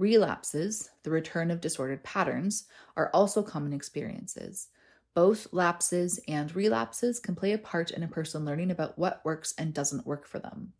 Relapses, 0.03 0.89
the 1.03 1.12
return 1.12 1.50
of 1.50 1.62
disordered 1.62 2.03
patterns, 2.03 2.65
are 2.98 3.10
also 3.13 3.41
common 3.41 3.72
experiences. 3.72 4.67
Both 5.15 5.48
lapses 5.53 6.19
and 6.27 6.53
relapses 6.53 7.22
can 7.22 7.36
play 7.36 7.53
a 7.53 7.57
part 7.57 7.89
in 7.91 8.03
a 8.03 8.10
person 8.10 8.43
learning 8.43 8.69
about 8.69 9.00
what 9.00 9.24
works 9.24 9.53
and 9.57 9.74
doesn't 9.74 10.05
work 10.05 10.27
for 10.27 10.39
them. 10.39 10.74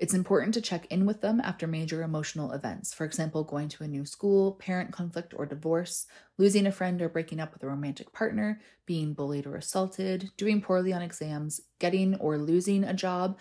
It's 0.00 0.14
important 0.14 0.52
to 0.54 0.60
check 0.60 0.86
in 0.86 1.06
with 1.06 1.20
them 1.20 1.40
after 1.40 1.68
major 1.68 2.02
emotional 2.02 2.50
events, 2.50 2.92
for 2.92 3.04
example, 3.04 3.44
going 3.44 3.68
to 3.68 3.84
a 3.84 3.86
new 3.86 4.04
school, 4.04 4.54
parent 4.54 4.90
conflict 4.90 5.32
or 5.36 5.46
divorce, 5.46 6.08
losing 6.36 6.66
a 6.66 6.72
friend 6.72 7.00
or 7.00 7.08
breaking 7.08 7.38
up 7.38 7.52
with 7.52 7.62
a 7.62 7.68
romantic 7.68 8.12
partner, 8.12 8.60
being 8.84 9.14
bullied 9.14 9.46
or 9.46 9.54
assaulted, 9.54 10.32
doing 10.36 10.60
poorly 10.60 10.92
on 10.92 11.02
exams, 11.02 11.60
getting 11.78 12.16
or 12.16 12.36
losing 12.36 12.82
a 12.82 12.92
job, 12.92 13.38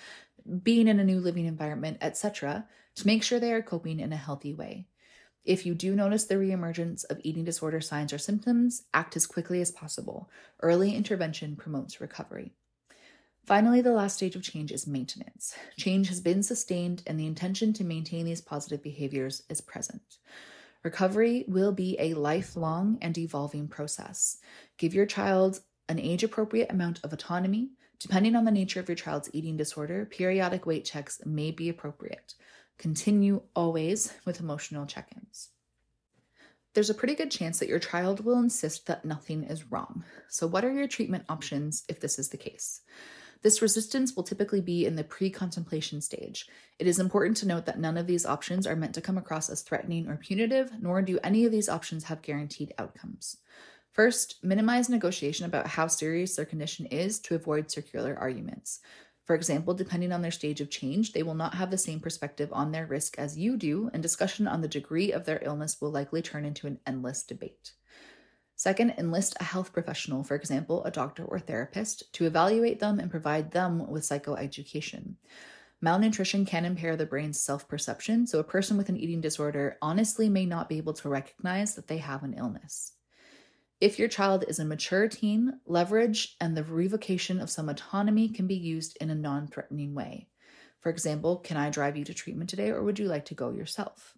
being 0.61 0.87
in 0.87 0.99
a 0.99 1.03
new 1.03 1.19
living 1.19 1.47
environment, 1.47 1.97
etc., 1.99 2.67
to 2.93 3.07
make 3.07 3.23
sure 3.23 3.39
they 3.39 3.53
are 3.53 3.63
coping 3.63 3.99
in 3.99 4.13
a 4.13 4.17
healthy 4.17 4.53
way. 4.53 4.85
If 5.45 5.65
you 5.65 5.75
do 5.75 5.95
notice 5.95 6.25
the 6.25 6.35
reemergence 6.35 7.05
of 7.09 7.21
eating 7.23 7.45
disorder 7.45 7.79
signs 7.79 8.11
or 8.11 8.17
symptoms, 8.17 8.83
act 8.93 9.15
as 9.15 9.27
quickly 9.27 9.61
as 9.61 9.71
possible. 9.71 10.29
Early 10.61 10.95
intervention 10.95 11.55
promotes 11.55 12.01
recovery. 12.01 12.53
Finally, 13.45 13.81
the 13.81 13.91
last 13.91 14.15
stage 14.15 14.35
of 14.35 14.41
change 14.41 14.71
is 14.71 14.87
maintenance. 14.87 15.55
Change 15.77 16.09
has 16.09 16.19
been 16.19 16.41
sustained, 16.41 17.03
and 17.05 17.19
the 17.19 17.27
intention 17.27 17.73
to 17.73 17.83
maintain 17.83 18.25
these 18.25 18.41
positive 18.41 18.81
behaviors 18.81 19.43
is 19.47 19.61
present. 19.61 20.17
Recovery 20.83 21.45
will 21.47 21.71
be 21.71 21.95
a 21.99 22.15
lifelong 22.15 22.97
and 23.01 23.15
evolving 23.15 23.67
process. 23.67 24.37
Give 24.77 24.95
your 24.95 25.05
child 25.05 25.61
an 25.87 25.99
age 25.99 26.23
appropriate 26.23 26.71
amount 26.71 26.99
of 27.03 27.13
autonomy. 27.13 27.69
Depending 27.99 28.35
on 28.35 28.45
the 28.45 28.51
nature 28.51 28.79
of 28.79 28.89
your 28.89 28.95
child's 28.95 29.29
eating 29.31 29.57
disorder, 29.57 30.05
periodic 30.05 30.65
weight 30.65 30.85
checks 30.85 31.21
may 31.23 31.51
be 31.51 31.69
appropriate. 31.69 32.33
Continue 32.77 33.41
always 33.55 34.13
with 34.25 34.39
emotional 34.39 34.85
check 34.85 35.09
ins. 35.15 35.49
There's 36.73 36.89
a 36.89 36.93
pretty 36.93 37.15
good 37.15 37.31
chance 37.31 37.59
that 37.59 37.69
your 37.69 37.79
child 37.79 38.25
will 38.25 38.37
insist 38.37 38.85
that 38.87 39.05
nothing 39.05 39.45
is 39.45 39.71
wrong. 39.71 40.03
So, 40.27 40.45
what 40.45 40.65
are 40.65 40.73
your 40.73 40.87
treatment 40.87 41.23
options 41.29 41.85
if 41.87 42.01
this 42.01 42.19
is 42.19 42.29
the 42.29 42.37
case? 42.37 42.81
This 43.43 43.61
resistance 43.61 44.15
will 44.15 44.23
typically 44.23 44.59
be 44.59 44.85
in 44.85 44.95
the 44.95 45.03
pre 45.03 45.29
contemplation 45.29 46.01
stage. 46.01 46.47
It 46.79 46.87
is 46.87 46.99
important 46.99 47.37
to 47.37 47.47
note 47.47 47.65
that 47.67 47.79
none 47.79 47.95
of 47.95 48.07
these 48.07 48.25
options 48.25 48.67
are 48.67 48.75
meant 48.75 48.95
to 48.95 49.01
come 49.01 49.17
across 49.17 49.49
as 49.49 49.61
threatening 49.61 50.09
or 50.09 50.17
punitive, 50.17 50.71
nor 50.81 51.01
do 51.01 51.19
any 51.23 51.45
of 51.45 51.51
these 51.51 51.69
options 51.69 52.05
have 52.05 52.21
guaranteed 52.21 52.73
outcomes. 52.77 53.37
First, 53.91 54.43
minimize 54.43 54.89
negotiation 54.89 55.45
about 55.45 55.67
how 55.67 55.87
serious 55.87 56.35
their 56.35 56.43
condition 56.43 56.87
is 56.87 57.19
to 57.19 57.35
avoid 57.35 57.71
circular 57.71 58.17
arguments. 58.19 58.81
For 59.25 59.35
example, 59.35 59.73
depending 59.73 60.11
on 60.11 60.21
their 60.21 60.31
stage 60.31 60.61
of 60.61 60.69
change, 60.69 61.11
they 61.11 61.23
will 61.23 61.33
not 61.33 61.55
have 61.55 61.71
the 61.71 61.77
same 61.77 61.99
perspective 61.99 62.49
on 62.53 62.71
their 62.71 62.85
risk 62.85 63.17
as 63.17 63.37
you 63.37 63.57
do, 63.57 63.89
and 63.91 64.03
discussion 64.03 64.47
on 64.47 64.61
the 64.61 64.67
degree 64.67 65.11
of 65.11 65.25
their 65.25 65.41
illness 65.43 65.81
will 65.81 65.91
likely 65.91 66.21
turn 66.21 66.45
into 66.45 66.67
an 66.67 66.79
endless 66.85 67.23
debate. 67.23 67.71
Second, 68.55 68.93
enlist 68.97 69.35
a 69.39 69.43
health 69.43 69.73
professional, 69.73 70.23
for 70.23 70.35
example, 70.35 70.83
a 70.85 70.91
doctor 70.91 71.25
or 71.25 71.39
therapist, 71.39 72.13
to 72.13 72.25
evaluate 72.25 72.79
them 72.79 72.99
and 72.99 73.11
provide 73.11 73.51
them 73.51 73.89
with 73.89 74.03
psychoeducation. 74.03 75.15
Malnutrition 75.81 76.45
can 76.45 76.63
impair 76.63 76.95
the 76.95 77.05
brain's 77.05 77.39
self 77.39 77.67
perception, 77.67 78.27
so 78.27 78.39
a 78.39 78.43
person 78.43 78.77
with 78.77 78.89
an 78.89 78.97
eating 78.97 79.21
disorder 79.21 79.77
honestly 79.81 80.29
may 80.29 80.45
not 80.45 80.69
be 80.69 80.77
able 80.77 80.93
to 80.93 81.09
recognize 81.09 81.75
that 81.75 81.87
they 81.87 81.97
have 81.97 82.23
an 82.23 82.35
illness. 82.35 82.93
If 83.81 83.99
your 83.99 84.07
child 84.07 84.45
is 84.47 84.59
a 84.59 84.65
mature 84.65 85.07
teen, 85.07 85.59
leverage 85.65 86.37
and 86.39 86.55
the 86.55 86.63
revocation 86.63 87.41
of 87.41 87.49
some 87.49 87.67
autonomy 87.67 88.29
can 88.29 88.47
be 88.47 88.55
used 88.55 88.97
in 89.01 89.09
a 89.09 89.15
non 89.15 89.47
threatening 89.47 89.93
way. 89.93 90.27
For 90.79 90.89
example, 90.89 91.37
can 91.37 91.57
I 91.57 91.69
drive 91.69 91.97
you 91.97 92.05
to 92.05 92.13
treatment 92.13 92.49
today 92.49 92.69
or 92.69 92.83
would 92.83 92.99
you 92.99 93.07
like 93.07 93.25
to 93.25 93.35
go 93.35 93.51
yourself? 93.51 94.15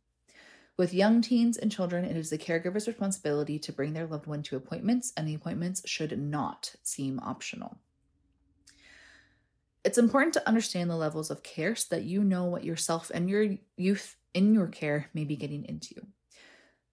With 0.77 0.93
young 0.93 1.21
teens 1.21 1.57
and 1.57 1.71
children, 1.71 2.05
it 2.05 2.15
is 2.15 2.29
the 2.29 2.37
caregiver's 2.37 2.87
responsibility 2.87 3.57
to 3.57 3.73
bring 3.73 3.93
their 3.93 4.05
loved 4.05 4.27
one 4.27 4.43
to 4.43 4.57
appointments, 4.57 5.11
and 5.17 5.27
the 5.27 5.33
appointments 5.33 5.81
should 5.89 6.17
not 6.19 6.75
seem 6.83 7.19
optional. 7.19 7.79
It's 9.83 9.97
important 9.97 10.33
to 10.35 10.47
understand 10.47 10.91
the 10.91 10.95
levels 10.95 11.31
of 11.31 11.41
care 11.41 11.75
so 11.75 11.95
that 11.95 12.03
you 12.03 12.23
know 12.23 12.45
what 12.45 12.63
yourself 12.63 13.09
and 13.11 13.27
your 13.27 13.55
youth 13.75 14.17
in 14.35 14.53
your 14.53 14.67
care 14.67 15.09
may 15.15 15.23
be 15.23 15.35
getting 15.35 15.65
into. 15.65 15.95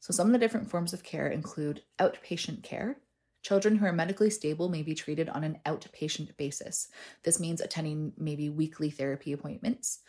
So, 0.04 0.12
some 0.12 0.26
of 0.26 0.32
the 0.34 0.38
different 0.38 0.68
forms 0.68 0.92
of 0.92 1.02
care 1.02 1.28
include 1.28 1.80
outpatient 1.98 2.62
care. 2.62 2.98
Children 3.40 3.76
who 3.76 3.86
are 3.86 3.92
medically 3.92 4.28
stable 4.28 4.68
may 4.68 4.82
be 4.82 4.94
treated 4.94 5.30
on 5.30 5.44
an 5.44 5.60
outpatient 5.64 6.36
basis. 6.36 6.88
This 7.22 7.40
means 7.40 7.62
attending 7.62 8.12
maybe 8.18 8.50
weekly 8.50 8.90
therapy 8.90 9.32
appointments. 9.32 10.00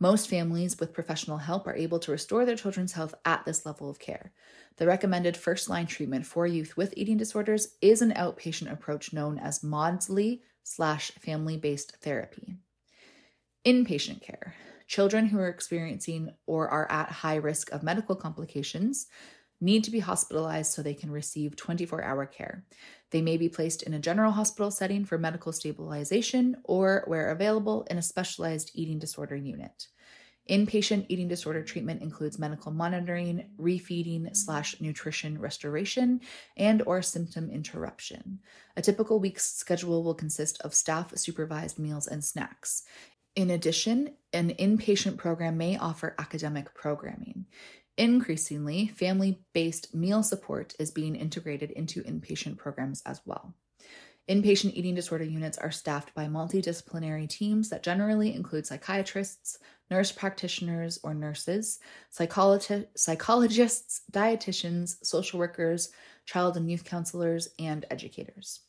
Most 0.00 0.28
families 0.28 0.80
with 0.80 0.92
professional 0.92 1.36
help 1.36 1.68
are 1.68 1.76
able 1.76 2.00
to 2.00 2.10
restore 2.10 2.44
their 2.44 2.56
children's 2.56 2.94
health 2.94 3.14
at 3.24 3.44
this 3.44 3.64
level 3.64 3.88
of 3.88 4.00
care. 4.00 4.32
The 4.78 4.88
recommended 4.88 5.36
first 5.36 5.68
line 5.68 5.86
treatment 5.86 6.26
for 6.26 6.48
youth 6.48 6.76
with 6.76 6.92
eating 6.96 7.16
disorders 7.16 7.76
is 7.80 8.02
an 8.02 8.10
outpatient 8.14 8.72
approach 8.72 9.12
known 9.12 9.38
as 9.38 9.62
Maudsley 9.62 10.42
slash 10.64 11.12
family 11.12 11.58
based 11.58 11.98
therapy. 12.00 12.56
Inpatient 13.64 14.20
care. 14.20 14.56
Children 14.88 15.26
who 15.26 15.38
are 15.38 15.48
experiencing 15.48 16.34
or 16.44 16.68
are 16.68 16.90
at 16.90 17.08
high 17.08 17.36
risk 17.36 17.70
of 17.70 17.84
medical 17.84 18.16
complications 18.16 19.06
need 19.64 19.84
to 19.84 19.90
be 19.90 20.00
hospitalized 20.00 20.72
so 20.72 20.82
they 20.82 20.94
can 20.94 21.10
receive 21.10 21.56
24 21.56 22.04
hour 22.04 22.26
care. 22.26 22.64
They 23.10 23.22
may 23.22 23.36
be 23.36 23.48
placed 23.48 23.82
in 23.82 23.94
a 23.94 23.98
general 23.98 24.32
hospital 24.32 24.70
setting 24.70 25.04
for 25.04 25.18
medical 25.18 25.52
stabilization 25.52 26.56
or, 26.64 27.04
where 27.06 27.30
available, 27.30 27.86
in 27.90 27.98
a 27.98 28.02
specialized 28.02 28.70
eating 28.74 28.98
disorder 28.98 29.36
unit. 29.36 29.88
Inpatient 30.50 31.06
eating 31.08 31.26
disorder 31.26 31.62
treatment 31.62 32.02
includes 32.02 32.38
medical 32.38 32.70
monitoring, 32.70 33.48
refeeding 33.58 34.36
slash 34.36 34.78
nutrition 34.78 35.40
restoration, 35.40 36.20
and 36.58 36.82
or 36.82 37.00
symptom 37.00 37.50
interruption. 37.50 38.40
A 38.76 38.82
typical 38.82 39.18
week's 39.18 39.54
schedule 39.54 40.04
will 40.04 40.14
consist 40.14 40.60
of 40.60 40.74
staff 40.74 41.16
supervised 41.16 41.78
meals 41.78 42.06
and 42.06 42.22
snacks. 42.22 42.82
In 43.36 43.50
addition, 43.50 44.14
an 44.34 44.50
inpatient 44.50 45.16
program 45.16 45.56
may 45.56 45.78
offer 45.78 46.14
academic 46.18 46.74
programming. 46.74 47.46
Increasingly, 47.96 48.88
family 48.88 49.40
based 49.52 49.94
meal 49.94 50.22
support 50.22 50.74
is 50.78 50.90
being 50.90 51.14
integrated 51.14 51.70
into 51.70 52.02
inpatient 52.02 52.56
programs 52.56 53.02
as 53.06 53.20
well. 53.24 53.54
Inpatient 54.28 54.72
eating 54.74 54.94
disorder 54.94 55.24
units 55.24 55.58
are 55.58 55.70
staffed 55.70 56.14
by 56.14 56.26
multidisciplinary 56.26 57.28
teams 57.28 57.68
that 57.68 57.82
generally 57.82 58.34
include 58.34 58.66
psychiatrists, 58.66 59.58
nurse 59.90 60.10
practitioners 60.10 60.98
or 61.02 61.12
nurses, 61.12 61.78
psychologists, 62.10 64.00
dietitians, 64.10 64.96
social 65.04 65.38
workers, 65.38 65.90
child 66.24 66.56
and 66.56 66.70
youth 66.70 66.84
counselors, 66.84 67.50
and 67.58 67.84
educators. 67.90 68.60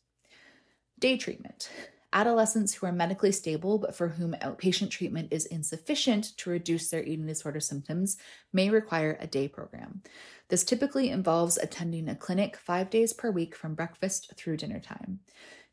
Day 0.98 1.16
treatment. 1.16 1.70
Adolescents 2.16 2.72
who 2.72 2.86
are 2.86 2.92
medically 2.92 3.30
stable 3.30 3.76
but 3.76 3.94
for 3.94 4.08
whom 4.08 4.32
outpatient 4.40 4.88
treatment 4.88 5.28
is 5.30 5.44
insufficient 5.44 6.34
to 6.38 6.48
reduce 6.48 6.88
their 6.88 7.02
eating 7.02 7.26
disorder 7.26 7.60
symptoms 7.60 8.16
may 8.54 8.70
require 8.70 9.18
a 9.20 9.26
day 9.26 9.46
program. 9.46 10.00
This 10.48 10.64
typically 10.64 11.10
involves 11.10 11.58
attending 11.58 12.08
a 12.08 12.16
clinic 12.16 12.56
five 12.56 12.88
days 12.88 13.12
per 13.12 13.30
week 13.30 13.54
from 13.54 13.74
breakfast 13.74 14.32
through 14.34 14.56
dinner 14.56 14.80
time. 14.80 15.20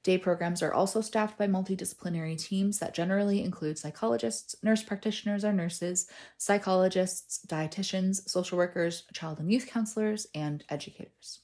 Day 0.04 0.18
programs 0.18 0.62
are 0.62 0.74
also 0.74 1.00
staffed 1.00 1.38
by 1.38 1.48
multidisciplinary 1.48 2.38
teams 2.38 2.78
that 2.80 2.94
generally 2.94 3.42
include 3.42 3.80
psychologists, 3.80 4.54
nurse 4.62 4.84
practitioners 4.84 5.46
or 5.46 5.54
nurses, 5.54 6.10
psychologists, 6.38 7.46
dietitians, 7.48 8.28
social 8.28 8.58
workers, 8.58 9.06
child 9.14 9.40
and 9.40 9.50
youth 9.50 9.68
counselors, 9.68 10.28
and 10.36 10.66
educators. 10.68 11.40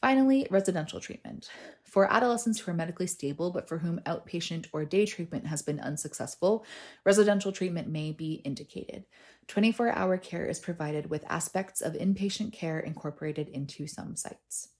Finally, 0.00 0.48
residential 0.50 0.98
treatment. 0.98 1.48
For 1.94 2.12
adolescents 2.12 2.58
who 2.58 2.72
are 2.72 2.74
medically 2.74 3.06
stable 3.06 3.52
but 3.52 3.68
for 3.68 3.78
whom 3.78 4.00
outpatient 4.00 4.66
or 4.72 4.84
day 4.84 5.06
treatment 5.06 5.46
has 5.46 5.62
been 5.62 5.78
unsuccessful, 5.78 6.66
residential 7.04 7.52
treatment 7.52 7.86
may 7.86 8.10
be 8.10 8.42
indicated. 8.44 9.04
24 9.46 9.90
hour 9.90 10.18
care 10.18 10.44
is 10.44 10.58
provided 10.58 11.08
with 11.08 11.24
aspects 11.28 11.80
of 11.80 11.92
inpatient 11.92 12.52
care 12.52 12.80
incorporated 12.80 13.48
into 13.48 13.86
some 13.86 14.16
sites. 14.16 14.70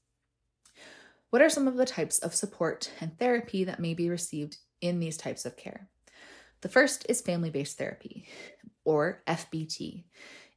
What 1.30 1.40
are 1.40 1.48
some 1.48 1.68
of 1.68 1.76
the 1.76 1.86
types 1.86 2.18
of 2.18 2.34
support 2.34 2.90
and 3.00 3.16
therapy 3.16 3.62
that 3.62 3.78
may 3.78 3.94
be 3.94 4.10
received 4.10 4.56
in 4.80 4.98
these 4.98 5.16
types 5.16 5.44
of 5.44 5.56
care? 5.56 5.88
The 6.62 6.68
first 6.68 7.06
is 7.08 7.20
family 7.20 7.50
based 7.50 7.78
therapy, 7.78 8.26
or 8.84 9.22
FBT. 9.28 10.02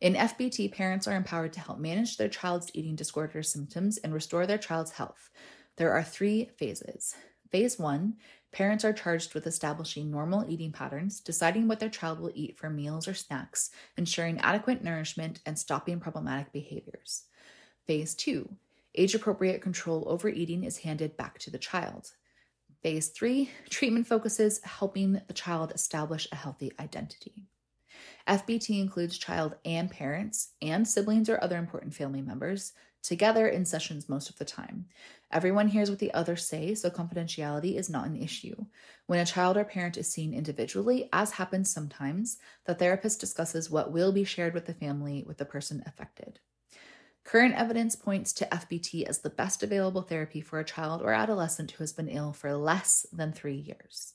In 0.01 0.15
FBT, 0.15 0.71
parents 0.71 1.07
are 1.07 1.15
empowered 1.15 1.53
to 1.53 1.59
help 1.59 1.77
manage 1.77 2.17
their 2.17 2.29
child's 2.29 2.71
eating 2.73 2.95
disorder 2.95 3.43
symptoms 3.43 3.97
and 3.97 4.11
restore 4.11 4.47
their 4.47 4.57
child's 4.57 4.93
health. 4.93 5.29
There 5.77 5.93
are 5.93 6.03
three 6.03 6.49
phases. 6.57 7.15
Phase 7.51 7.79
one 7.79 8.15
parents 8.51 8.83
are 8.83 8.93
charged 8.93 9.33
with 9.33 9.45
establishing 9.45 10.09
normal 10.09 10.45
eating 10.49 10.71
patterns, 10.71 11.19
deciding 11.19 11.67
what 11.67 11.79
their 11.79 11.89
child 11.89 12.19
will 12.19 12.31
eat 12.33 12.57
for 12.57 12.69
meals 12.69 13.07
or 13.07 13.13
snacks, 13.13 13.69
ensuring 13.97 14.39
adequate 14.39 14.83
nourishment, 14.83 15.39
and 15.45 15.57
stopping 15.57 15.99
problematic 15.99 16.51
behaviors. 16.51 17.23
Phase 17.85 18.15
two 18.15 18.49
Age 18.95 19.13
appropriate 19.13 19.61
control 19.61 20.05
over 20.07 20.27
eating 20.27 20.63
is 20.63 20.79
handed 20.79 21.15
back 21.17 21.37
to 21.39 21.51
the 21.51 21.59
child. 21.59 22.11
Phase 22.81 23.09
three 23.09 23.51
treatment 23.69 24.07
focuses 24.07 24.59
helping 24.63 25.21
the 25.27 25.33
child 25.33 25.71
establish 25.75 26.27
a 26.31 26.35
healthy 26.35 26.71
identity. 26.79 27.45
FBT 28.27 28.81
includes 28.81 29.17
child 29.17 29.55
and 29.63 29.91
parents, 29.91 30.53
and 30.61 30.87
siblings 30.87 31.29
or 31.29 31.41
other 31.43 31.57
important 31.57 31.93
family 31.93 32.21
members, 32.21 32.73
together 33.01 33.47
in 33.47 33.65
sessions 33.65 34.09
most 34.09 34.29
of 34.29 34.37
the 34.37 34.45
time. 34.45 34.85
Everyone 35.31 35.67
hears 35.67 35.89
what 35.89 35.99
the 35.99 36.13
others 36.13 36.45
say, 36.45 36.73
so 36.73 36.89
confidentiality 36.89 37.75
is 37.77 37.89
not 37.89 38.07
an 38.07 38.21
issue. 38.21 38.65
When 39.07 39.19
a 39.19 39.25
child 39.25 39.57
or 39.57 39.65
parent 39.65 39.97
is 39.97 40.11
seen 40.11 40.33
individually, 40.33 41.09
as 41.11 41.31
happens 41.31 41.69
sometimes, 41.69 42.37
the 42.65 42.75
therapist 42.75 43.19
discusses 43.19 43.69
what 43.69 43.91
will 43.91 44.11
be 44.11 44.23
shared 44.23 44.53
with 44.53 44.65
the 44.65 44.73
family 44.73 45.23
with 45.27 45.37
the 45.37 45.45
person 45.45 45.83
affected. 45.85 46.39
Current 47.27 47.55
evidence 47.55 47.93
points 47.93 48.31
to 48.33 48.45
FBT 48.45 49.03
as 49.03 49.19
the 49.19 49.29
best 49.29 49.61
available 49.61 50.01
therapy 50.01 50.39
for 50.39 50.59
a 50.59 50.65
child 50.65 51.01
or 51.01 51.11
adolescent 51.11 51.71
who 51.71 51.83
has 51.83 51.91
been 51.91 52.07
ill 52.07 52.31
for 52.31 52.55
less 52.55 53.05
than 53.11 53.33
three 53.33 53.57
years. 53.57 54.13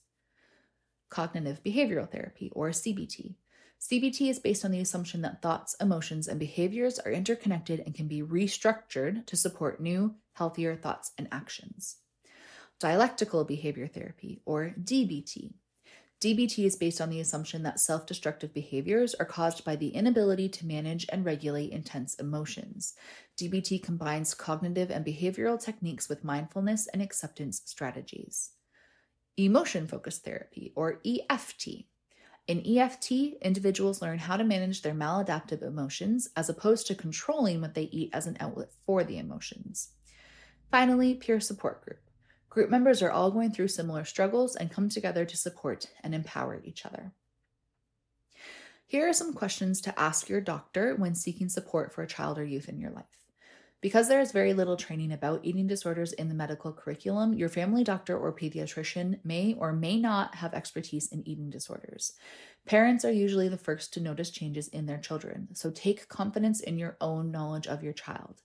Cognitive 1.10 1.62
behavioral 1.62 2.10
therapy, 2.10 2.50
or 2.54 2.70
CBT. 2.70 3.34
CBT 3.82 4.30
is 4.30 4.38
based 4.38 4.64
on 4.64 4.70
the 4.70 4.78
assumption 4.78 5.22
that 5.22 5.42
thoughts, 5.42 5.74
emotions, 5.80 6.28
and 6.28 6.38
behaviors 6.38 7.00
are 7.00 7.10
interconnected 7.10 7.82
and 7.84 7.92
can 7.92 8.06
be 8.06 8.22
restructured 8.22 9.26
to 9.26 9.36
support 9.36 9.80
new, 9.80 10.14
healthier 10.34 10.76
thoughts 10.76 11.10
and 11.18 11.26
actions. 11.32 11.96
Dialectical 12.78 13.44
behavior 13.44 13.88
therapy, 13.88 14.40
or 14.46 14.72
DBT. 14.80 15.54
DBT 16.20 16.64
is 16.64 16.76
based 16.76 17.00
on 17.00 17.10
the 17.10 17.18
assumption 17.18 17.64
that 17.64 17.80
self 17.80 18.06
destructive 18.06 18.54
behaviors 18.54 19.16
are 19.16 19.26
caused 19.26 19.64
by 19.64 19.74
the 19.74 19.88
inability 19.88 20.48
to 20.48 20.66
manage 20.66 21.04
and 21.08 21.24
regulate 21.24 21.72
intense 21.72 22.14
emotions. 22.14 22.94
DBT 23.36 23.82
combines 23.82 24.32
cognitive 24.32 24.92
and 24.92 25.04
behavioral 25.04 25.60
techniques 25.60 26.08
with 26.08 26.22
mindfulness 26.22 26.86
and 26.86 27.02
acceptance 27.02 27.62
strategies. 27.64 28.50
Emotion 29.36 29.88
focused 29.88 30.24
therapy, 30.24 30.72
or 30.76 31.00
EFT. 31.04 31.86
In 32.48 32.66
EFT, 32.66 33.12
individuals 33.40 34.02
learn 34.02 34.18
how 34.18 34.36
to 34.36 34.42
manage 34.42 34.82
their 34.82 34.94
maladaptive 34.94 35.62
emotions 35.62 36.28
as 36.36 36.48
opposed 36.48 36.88
to 36.88 36.94
controlling 36.94 37.60
what 37.60 37.74
they 37.74 37.84
eat 37.84 38.10
as 38.12 38.26
an 38.26 38.36
outlet 38.40 38.70
for 38.84 39.04
the 39.04 39.18
emotions. 39.18 39.90
Finally, 40.70 41.14
peer 41.14 41.38
support 41.38 41.84
group. 41.84 42.00
Group 42.50 42.68
members 42.68 43.00
are 43.00 43.10
all 43.10 43.30
going 43.30 43.52
through 43.52 43.68
similar 43.68 44.04
struggles 44.04 44.56
and 44.56 44.70
come 44.70 44.88
together 44.88 45.24
to 45.24 45.36
support 45.36 45.88
and 46.02 46.14
empower 46.14 46.60
each 46.64 46.84
other. 46.84 47.12
Here 48.86 49.08
are 49.08 49.14
some 49.14 49.32
questions 49.32 49.80
to 49.82 49.98
ask 49.98 50.28
your 50.28 50.40
doctor 50.40 50.96
when 50.96 51.14
seeking 51.14 51.48
support 51.48 51.94
for 51.94 52.02
a 52.02 52.08
child 52.08 52.38
or 52.38 52.44
youth 52.44 52.68
in 52.68 52.78
your 52.78 52.90
life. 52.90 53.21
Because 53.82 54.08
there 54.08 54.20
is 54.20 54.30
very 54.30 54.54
little 54.54 54.76
training 54.76 55.12
about 55.12 55.40
eating 55.42 55.66
disorders 55.66 56.12
in 56.12 56.28
the 56.28 56.36
medical 56.36 56.72
curriculum, 56.72 57.34
your 57.34 57.48
family 57.48 57.82
doctor 57.82 58.16
or 58.16 58.32
pediatrician 58.32 59.18
may 59.24 59.54
or 59.58 59.72
may 59.72 59.98
not 59.98 60.36
have 60.36 60.54
expertise 60.54 61.10
in 61.10 61.26
eating 61.28 61.50
disorders. 61.50 62.12
Parents 62.64 63.04
are 63.04 63.10
usually 63.10 63.48
the 63.48 63.58
first 63.58 63.92
to 63.94 64.00
notice 64.00 64.30
changes 64.30 64.68
in 64.68 64.86
their 64.86 64.98
children, 64.98 65.48
so 65.52 65.70
take 65.70 66.08
confidence 66.08 66.60
in 66.60 66.78
your 66.78 66.96
own 67.00 67.32
knowledge 67.32 67.66
of 67.66 67.82
your 67.82 67.92
child. 67.92 68.40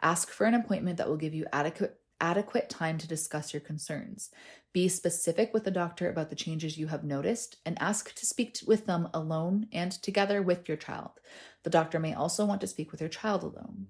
Ask 0.00 0.30
for 0.30 0.46
an 0.46 0.54
appointment 0.54 0.98
that 0.98 1.08
will 1.08 1.16
give 1.16 1.34
you 1.34 1.46
adequate 1.52 1.98
adequate 2.18 2.70
time 2.70 2.96
to 2.96 3.06
discuss 3.06 3.52
your 3.52 3.60
concerns. 3.60 4.30
Be 4.72 4.88
specific 4.88 5.52
with 5.52 5.64
the 5.64 5.70
doctor 5.70 6.08
about 6.08 6.30
the 6.30 6.36
changes 6.36 6.78
you 6.78 6.86
have 6.86 7.04
noticed 7.04 7.56
and 7.66 7.76
ask 7.78 8.14
to 8.14 8.24
speak 8.24 8.56
with 8.66 8.86
them 8.86 9.08
alone 9.12 9.66
and 9.70 9.92
together 9.92 10.40
with 10.40 10.66
your 10.66 10.78
child. 10.78 11.10
The 11.62 11.70
doctor 11.70 11.98
may 11.98 12.14
also 12.14 12.46
want 12.46 12.62
to 12.62 12.66
speak 12.66 12.90
with 12.90 13.02
your 13.02 13.10
child 13.10 13.42
alone. 13.42 13.88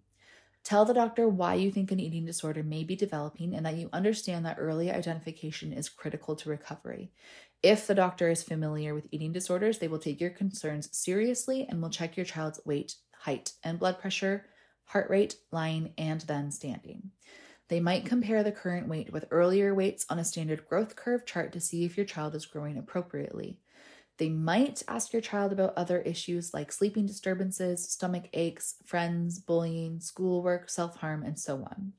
Tell 0.66 0.85
the 0.85 0.94
doctor 0.94 1.29
why 1.29 1.55
you 1.55 1.70
think 1.70 1.92
an 1.92 2.00
eating 2.00 2.24
disorder 2.24 2.64
may 2.64 2.83
be 2.83 2.96
developing 2.96 3.55
and 3.55 3.64
that 3.64 3.76
you 3.76 3.88
understand 3.92 4.44
that 4.44 4.57
early 4.59 4.90
identification 4.90 5.72
is 5.72 5.88
critical 5.88 6.35
to 6.35 6.48
recovery. 6.48 7.12
If 7.62 7.87
the 7.87 7.94
doctor 7.94 8.29
is 8.29 8.42
familiar 8.42 8.92
with 8.92 9.07
eating 9.12 9.33
disorders, 9.33 9.79
they 9.79 9.87
will 9.87 10.00
take 10.00 10.20
your 10.20 10.31
concerns 10.31 10.88
seriously 10.90 11.68
and 11.68 11.81
will 11.81 11.88
check 11.88 12.16
your 12.16 12.26
child's 12.26 12.59
weight, 12.64 12.96
height, 13.12 13.52
and 13.62 13.79
blood 13.79 14.00
pressure, 14.00 14.46
heart 14.87 15.09
rate, 15.09 15.37
lying, 15.52 15.94
and 15.98 16.22
then 16.22 16.50
standing. 16.50 17.12
They 17.68 17.79
might 17.79 18.05
compare 18.05 18.42
the 18.42 18.50
current 18.50 18.88
weight 18.88 19.12
with 19.12 19.26
earlier 19.31 19.72
weights 19.72 20.05
on 20.11 20.18
a 20.18 20.24
standard 20.24 20.66
growth 20.66 20.96
curve 20.96 21.24
chart 21.24 21.52
to 21.52 21.61
see 21.61 21.85
if 21.85 21.96
your 21.96 22.07
child 22.07 22.35
is 22.35 22.44
growing 22.44 22.76
appropriately. 22.76 23.61
They 24.18 24.29
might 24.29 24.83
ask 24.88 25.12
your 25.12 25.22
child 25.22 25.52
about 25.52 25.76
other 25.76 26.00
issues 26.00 26.55
like 26.55 26.72
sleeping 26.72 27.07
disturbances, 27.07 27.87
stomach 27.88 28.29
aches, 28.33 28.76
friends, 28.85 29.38
bullying, 29.38 30.00
schoolwork, 30.00 30.70
self 30.70 30.96
harm, 30.96 31.22
and 31.22 31.38
so 31.38 31.57
on. 31.57 31.92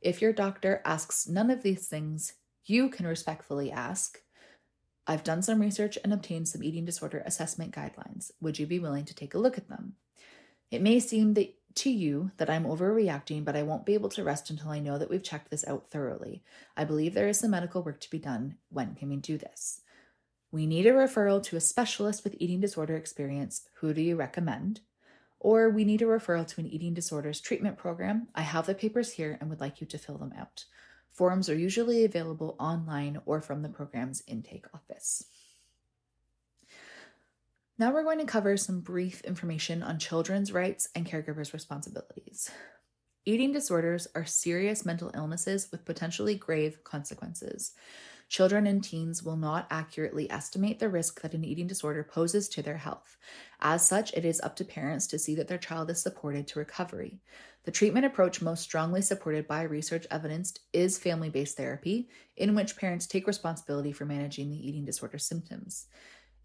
If 0.00 0.22
your 0.22 0.32
doctor 0.32 0.80
asks 0.84 1.28
none 1.28 1.50
of 1.50 1.62
these 1.62 1.86
things, 1.86 2.34
you 2.64 2.88
can 2.88 3.06
respectfully 3.06 3.70
ask 3.70 4.20
I've 5.06 5.24
done 5.24 5.42
some 5.42 5.60
research 5.60 5.98
and 6.04 6.12
obtained 6.12 6.48
some 6.48 6.62
eating 6.62 6.84
disorder 6.84 7.22
assessment 7.26 7.74
guidelines. 7.74 8.30
Would 8.40 8.58
you 8.58 8.66
be 8.66 8.78
willing 8.78 9.04
to 9.06 9.14
take 9.14 9.34
a 9.34 9.38
look 9.38 9.58
at 9.58 9.68
them? 9.68 9.94
It 10.70 10.82
may 10.82 11.00
seem 11.00 11.34
that 11.34 11.52
to 11.76 11.90
you 11.90 12.30
that 12.36 12.50
I'm 12.50 12.64
overreacting, 12.64 13.44
but 13.44 13.56
I 13.56 13.62
won't 13.62 13.86
be 13.86 13.94
able 13.94 14.08
to 14.10 14.24
rest 14.24 14.50
until 14.50 14.70
I 14.70 14.78
know 14.78 14.98
that 14.98 15.10
we've 15.10 15.22
checked 15.22 15.50
this 15.50 15.66
out 15.66 15.90
thoroughly. 15.90 16.42
I 16.76 16.84
believe 16.84 17.14
there 17.14 17.28
is 17.28 17.40
some 17.40 17.50
medical 17.50 17.82
work 17.82 18.00
to 18.00 18.10
be 18.10 18.18
done. 18.18 18.56
When 18.70 18.94
can 18.94 19.08
we 19.08 19.16
do 19.16 19.36
this? 19.36 19.80
We 20.52 20.66
need 20.66 20.86
a 20.86 20.92
referral 20.92 21.42
to 21.44 21.56
a 21.56 21.60
specialist 21.60 22.24
with 22.24 22.34
eating 22.38 22.60
disorder 22.60 22.96
experience. 22.96 23.68
Who 23.74 23.94
do 23.94 24.02
you 24.02 24.16
recommend? 24.16 24.80
Or 25.38 25.70
we 25.70 25.84
need 25.84 26.02
a 26.02 26.06
referral 26.06 26.46
to 26.48 26.60
an 26.60 26.66
eating 26.66 26.92
disorders 26.92 27.40
treatment 27.40 27.78
program. 27.78 28.28
I 28.34 28.42
have 28.42 28.66
the 28.66 28.74
papers 28.74 29.12
here 29.12 29.38
and 29.40 29.48
would 29.48 29.60
like 29.60 29.80
you 29.80 29.86
to 29.86 29.98
fill 29.98 30.18
them 30.18 30.34
out. 30.36 30.64
Forms 31.12 31.48
are 31.48 31.54
usually 31.54 32.04
available 32.04 32.56
online 32.58 33.20
or 33.26 33.40
from 33.40 33.62
the 33.62 33.68
program's 33.68 34.22
intake 34.26 34.66
office. 34.74 35.24
Now 37.78 37.92
we're 37.92 38.02
going 38.02 38.18
to 38.18 38.26
cover 38.26 38.56
some 38.56 38.80
brief 38.80 39.22
information 39.22 39.82
on 39.82 39.98
children's 39.98 40.52
rights 40.52 40.88
and 40.94 41.06
caregivers' 41.06 41.52
responsibilities. 41.52 42.50
Eating 43.24 43.52
disorders 43.52 44.08
are 44.14 44.26
serious 44.26 44.84
mental 44.84 45.10
illnesses 45.14 45.68
with 45.70 45.84
potentially 45.84 46.34
grave 46.34 46.82
consequences. 46.84 47.72
Children 48.30 48.68
and 48.68 48.82
teens 48.82 49.24
will 49.24 49.36
not 49.36 49.66
accurately 49.70 50.30
estimate 50.30 50.78
the 50.78 50.88
risk 50.88 51.20
that 51.20 51.34
an 51.34 51.44
eating 51.44 51.66
disorder 51.66 52.04
poses 52.04 52.48
to 52.50 52.62
their 52.62 52.76
health. 52.76 53.16
As 53.60 53.84
such, 53.84 54.14
it 54.14 54.24
is 54.24 54.40
up 54.40 54.54
to 54.56 54.64
parents 54.64 55.08
to 55.08 55.18
see 55.18 55.34
that 55.34 55.48
their 55.48 55.58
child 55.58 55.90
is 55.90 56.00
supported 56.00 56.46
to 56.46 56.60
recovery. 56.60 57.18
The 57.64 57.72
treatment 57.72 58.06
approach 58.06 58.40
most 58.40 58.62
strongly 58.62 59.02
supported 59.02 59.48
by 59.48 59.62
research 59.62 60.06
evidence 60.12 60.54
is 60.72 60.96
family 60.96 61.28
based 61.28 61.56
therapy, 61.56 62.08
in 62.36 62.54
which 62.54 62.76
parents 62.76 63.08
take 63.08 63.26
responsibility 63.26 63.90
for 63.90 64.04
managing 64.04 64.48
the 64.48 64.68
eating 64.68 64.84
disorder 64.84 65.18
symptoms 65.18 65.86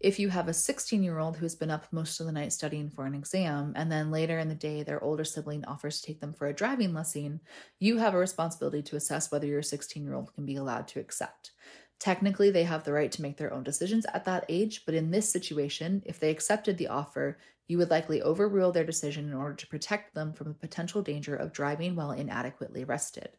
if 0.00 0.18
you 0.18 0.28
have 0.28 0.48
a 0.48 0.54
16 0.54 1.02
year 1.02 1.18
old 1.18 1.36
who's 1.36 1.54
been 1.54 1.70
up 1.70 1.86
most 1.90 2.20
of 2.20 2.26
the 2.26 2.32
night 2.32 2.52
studying 2.52 2.90
for 2.90 3.06
an 3.06 3.14
exam, 3.14 3.72
and 3.76 3.90
then 3.90 4.10
later 4.10 4.38
in 4.38 4.48
the 4.48 4.54
day 4.54 4.82
their 4.82 5.02
older 5.02 5.24
sibling 5.24 5.64
offers 5.64 6.00
to 6.00 6.06
take 6.06 6.20
them 6.20 6.34
for 6.34 6.46
a 6.46 6.54
driving 6.54 6.92
lesson, 6.92 7.40
you 7.78 7.96
have 7.98 8.14
a 8.14 8.18
responsibility 8.18 8.82
to 8.82 8.96
assess 8.96 9.30
whether 9.32 9.46
your 9.46 9.62
16 9.62 10.02
year 10.04 10.14
old 10.14 10.34
can 10.34 10.44
be 10.44 10.56
allowed 10.56 10.86
to 10.88 11.00
accept. 11.00 11.52
Technically, 11.98 12.50
they 12.50 12.64
have 12.64 12.84
the 12.84 12.92
right 12.92 13.10
to 13.12 13.22
make 13.22 13.38
their 13.38 13.54
own 13.54 13.62
decisions 13.62 14.04
at 14.12 14.26
that 14.26 14.44
age, 14.50 14.84
but 14.84 14.94
in 14.94 15.10
this 15.10 15.30
situation, 15.30 16.02
if 16.04 16.20
they 16.20 16.30
accepted 16.30 16.76
the 16.76 16.88
offer, 16.88 17.38
you 17.68 17.78
would 17.78 17.90
likely 17.90 18.20
overrule 18.22 18.70
their 18.70 18.84
decision 18.84 19.26
in 19.26 19.34
order 19.34 19.54
to 19.54 19.66
protect 19.66 20.14
them 20.14 20.32
from 20.32 20.48
the 20.48 20.54
potential 20.54 21.02
danger 21.02 21.34
of 21.34 21.52
driving 21.52 21.96
while 21.96 22.12
inadequately 22.12 22.84
rested. 22.84 23.30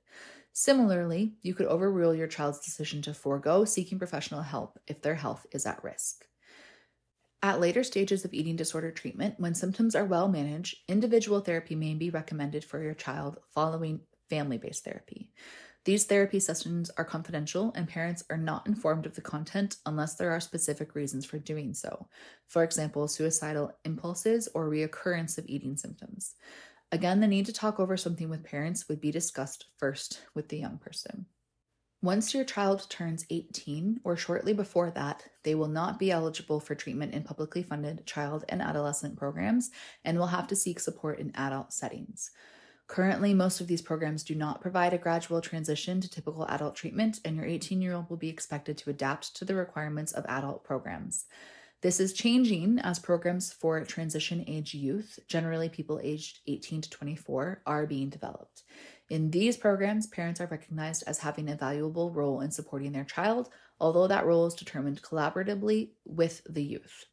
Similarly, 0.53 1.35
you 1.43 1.53
could 1.53 1.67
overrule 1.67 2.15
your 2.15 2.27
child's 2.27 2.59
decision 2.59 3.01
to 3.03 3.13
forego 3.13 3.63
seeking 3.63 3.99
professional 3.99 4.41
help 4.41 4.79
if 4.87 5.01
their 5.03 5.15
health 5.15 5.45
is 5.51 5.67
at 5.67 5.83
risk. 5.83 6.25
At 7.43 7.59
later 7.59 7.83
stages 7.83 8.25
of 8.25 8.33
eating 8.33 8.55
disorder 8.55 8.91
treatment, 8.91 9.35
when 9.39 9.53
symptoms 9.53 9.95
are 9.95 10.05
well 10.05 10.27
managed, 10.27 10.77
individual 10.87 11.39
therapy 11.39 11.75
may 11.75 11.93
be 11.93 12.09
recommended 12.09 12.63
for 12.65 12.81
your 12.81 12.95
child 12.95 13.37
following 13.53 14.01
family 14.29 14.57
based 14.57 14.83
therapy. 14.83 15.31
These 15.85 16.05
therapy 16.05 16.39
sessions 16.39 16.89
are 16.97 17.05
confidential, 17.05 17.71
and 17.75 17.87
parents 17.87 18.23
are 18.29 18.37
not 18.37 18.67
informed 18.67 19.05
of 19.05 19.15
the 19.15 19.21
content 19.21 19.77
unless 19.85 20.15
there 20.15 20.31
are 20.31 20.39
specific 20.39 20.95
reasons 20.95 21.25
for 21.25 21.37
doing 21.37 21.73
so. 21.73 22.09
For 22.47 22.63
example, 22.63 23.07
suicidal 23.07 23.71
impulses 23.85 24.49
or 24.53 24.67
reoccurrence 24.67 25.37
of 25.37 25.45
eating 25.47 25.77
symptoms. 25.77 26.35
Again, 26.91 27.21
the 27.21 27.27
need 27.27 27.45
to 27.45 27.53
talk 27.53 27.79
over 27.79 27.95
something 27.95 28.29
with 28.29 28.43
parents 28.43 28.89
would 28.89 28.99
be 28.99 29.11
discussed 29.11 29.67
first 29.77 30.23
with 30.33 30.49
the 30.49 30.57
young 30.57 30.77
person. 30.77 31.27
Once 32.01 32.31
your 32.31 32.43
child 32.43 32.87
turns 32.89 33.25
18 33.31 34.01
or 34.03 34.15
shortly 34.15 34.53
before 34.53 34.91
that, 34.91 35.23
they 35.43 35.55
will 35.55 35.67
not 35.67 35.97
be 35.97 36.11
eligible 36.11 36.59
for 36.59 36.75
treatment 36.75 37.11
in 37.13 37.23
publicly 37.23 37.63
funded 37.63 38.05
child 38.05 38.45
and 38.49 38.61
adolescent 38.61 39.17
programs 39.17 39.71
and 40.05 40.19
will 40.19 40.27
have 40.27 40.47
to 40.47 40.55
seek 40.55 40.79
support 40.79 41.17
in 41.17 41.31
adult 41.35 41.73
settings. 41.73 42.29
Currently, 42.85 43.33
most 43.33 43.59
of 43.59 43.67
these 43.67 43.81
programs 43.81 44.23
do 44.23 44.35
not 44.35 44.61
provide 44.61 44.93
a 44.93 44.97
gradual 44.97 45.41
transition 45.41 45.99
to 45.99 46.09
typical 46.09 46.45
adult 46.45 46.75
treatment, 46.75 47.19
and 47.25 47.35
your 47.35 47.45
18 47.45 47.81
year 47.81 47.93
old 47.93 48.09
will 48.09 48.17
be 48.17 48.29
expected 48.29 48.77
to 48.77 48.89
adapt 48.89 49.35
to 49.35 49.43
the 49.43 49.55
requirements 49.55 50.13
of 50.13 50.25
adult 50.29 50.63
programs. 50.63 51.25
This 51.81 51.99
is 51.99 52.13
changing 52.13 52.79
as 52.79 52.97
programs 52.97 53.53
for 53.53 53.83
transition 53.83 54.43
age 54.47 54.73
youth, 54.73 55.19
generally 55.27 55.69
people 55.69 55.99
aged 56.01 56.39
18 56.47 56.81
to 56.81 56.89
24, 56.89 57.61
are 57.67 57.85
being 57.85 58.09
developed. 58.09 58.63
In 59.09 59.31
these 59.31 59.55
programs, 59.55 60.07
parents 60.07 60.41
are 60.41 60.47
recognized 60.47 61.03
as 61.07 61.19
having 61.19 61.49
a 61.49 61.55
valuable 61.55 62.11
role 62.11 62.41
in 62.41 62.51
supporting 62.51 62.91
their 62.91 63.05
child, 63.05 63.49
although 63.79 64.07
that 64.07 64.25
role 64.25 64.45
is 64.45 64.53
determined 64.53 65.01
collaboratively 65.01 65.91
with 66.05 66.41
the 66.49 66.63
youth. 66.63 67.05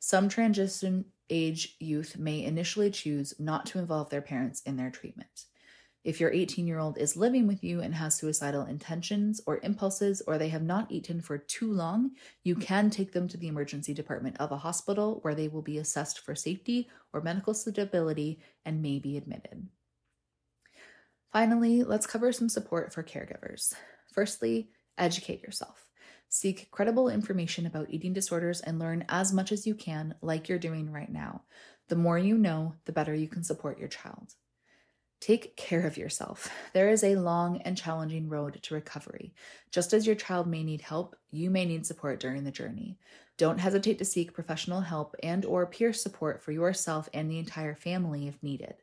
Some 0.00 0.28
transition 0.28 1.04
age 1.30 1.76
youth 1.78 2.18
may 2.18 2.42
initially 2.42 2.90
choose 2.90 3.34
not 3.38 3.66
to 3.66 3.78
involve 3.78 4.10
their 4.10 4.22
parents 4.22 4.60
in 4.62 4.76
their 4.76 4.90
treatment. 4.90 5.46
If 6.02 6.20
your 6.20 6.32
18 6.32 6.68
year 6.68 6.78
old 6.78 6.98
is 6.98 7.16
living 7.16 7.48
with 7.48 7.64
you 7.64 7.80
and 7.80 7.94
has 7.94 8.14
suicidal 8.14 8.66
intentions 8.66 9.40
or 9.46 9.58
impulses, 9.64 10.22
or 10.26 10.38
they 10.38 10.48
have 10.50 10.62
not 10.62 10.90
eaten 10.90 11.20
for 11.20 11.36
too 11.36 11.72
long, 11.72 12.12
you 12.44 12.54
can 12.54 12.90
take 12.90 13.12
them 13.12 13.26
to 13.26 13.36
the 13.36 13.48
emergency 13.48 13.92
department 13.92 14.36
of 14.38 14.52
a 14.52 14.58
hospital 14.58 15.18
where 15.22 15.34
they 15.34 15.48
will 15.48 15.62
be 15.62 15.78
assessed 15.78 16.20
for 16.20 16.36
safety 16.36 16.88
or 17.12 17.20
medical 17.20 17.54
stability 17.54 18.40
and 18.64 18.82
may 18.82 19.00
be 19.00 19.16
admitted. 19.16 19.66
Finally, 21.32 21.82
let's 21.82 22.06
cover 22.06 22.32
some 22.32 22.48
support 22.48 22.92
for 22.92 23.02
caregivers. 23.02 23.74
Firstly, 24.12 24.70
educate 24.96 25.42
yourself. 25.42 25.86
Seek 26.28 26.70
credible 26.70 27.08
information 27.08 27.66
about 27.66 27.90
eating 27.90 28.12
disorders 28.12 28.60
and 28.60 28.78
learn 28.78 29.04
as 29.08 29.32
much 29.32 29.52
as 29.52 29.66
you 29.66 29.74
can, 29.74 30.14
like 30.22 30.48
you're 30.48 30.58
doing 30.58 30.90
right 30.90 31.10
now. 31.10 31.42
The 31.88 31.96
more 31.96 32.18
you 32.18 32.36
know, 32.36 32.74
the 32.84 32.92
better 32.92 33.14
you 33.14 33.28
can 33.28 33.44
support 33.44 33.78
your 33.78 33.88
child. 33.88 34.34
Take 35.20 35.56
care 35.56 35.86
of 35.86 35.96
yourself. 35.96 36.50
There 36.72 36.90
is 36.90 37.02
a 37.02 37.16
long 37.16 37.62
and 37.62 37.76
challenging 37.76 38.28
road 38.28 38.58
to 38.62 38.74
recovery. 38.74 39.34
Just 39.72 39.92
as 39.92 40.06
your 40.06 40.16
child 40.16 40.46
may 40.46 40.62
need 40.62 40.82
help, 40.82 41.16
you 41.30 41.50
may 41.50 41.64
need 41.64 41.86
support 41.86 42.20
during 42.20 42.44
the 42.44 42.50
journey. 42.50 42.98
Don't 43.38 43.58
hesitate 43.58 43.98
to 43.98 44.04
seek 44.04 44.34
professional 44.34 44.80
help 44.80 45.14
and 45.22 45.44
or 45.44 45.66
peer 45.66 45.92
support 45.92 46.42
for 46.42 46.52
yourself 46.52 47.08
and 47.14 47.30
the 47.30 47.38
entire 47.38 47.74
family 47.74 48.28
if 48.28 48.42
needed. 48.42 48.74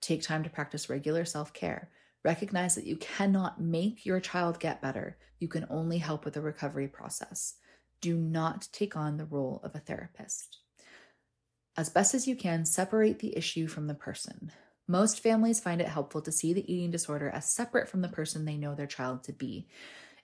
Take 0.00 0.22
time 0.22 0.44
to 0.44 0.50
practice 0.50 0.88
regular 0.88 1.24
self-care. 1.24 1.90
Recognize 2.24 2.74
that 2.74 2.86
you 2.86 2.96
cannot 2.96 3.60
make 3.60 4.04
your 4.04 4.20
child 4.20 4.60
get 4.60 4.82
better. 4.82 5.16
You 5.38 5.48
can 5.48 5.66
only 5.70 5.98
help 5.98 6.24
with 6.24 6.34
the 6.34 6.40
recovery 6.40 6.88
process. 6.88 7.54
Do 8.00 8.16
not 8.16 8.68
take 8.72 8.96
on 8.96 9.16
the 9.16 9.24
role 9.24 9.60
of 9.64 9.74
a 9.74 9.80
therapist. 9.80 10.58
As 11.76 11.88
best 11.88 12.14
as 12.14 12.26
you 12.26 12.34
can, 12.34 12.64
separate 12.64 13.20
the 13.20 13.36
issue 13.36 13.68
from 13.68 13.86
the 13.86 13.94
person. 13.94 14.50
Most 14.88 15.20
families 15.20 15.60
find 15.60 15.80
it 15.80 15.88
helpful 15.88 16.22
to 16.22 16.32
see 16.32 16.52
the 16.52 16.72
eating 16.72 16.90
disorder 16.90 17.28
as 17.28 17.52
separate 17.52 17.88
from 17.88 18.00
the 18.00 18.08
person 18.08 18.44
they 18.44 18.56
know 18.56 18.74
their 18.74 18.86
child 18.86 19.22
to 19.24 19.32
be. 19.32 19.68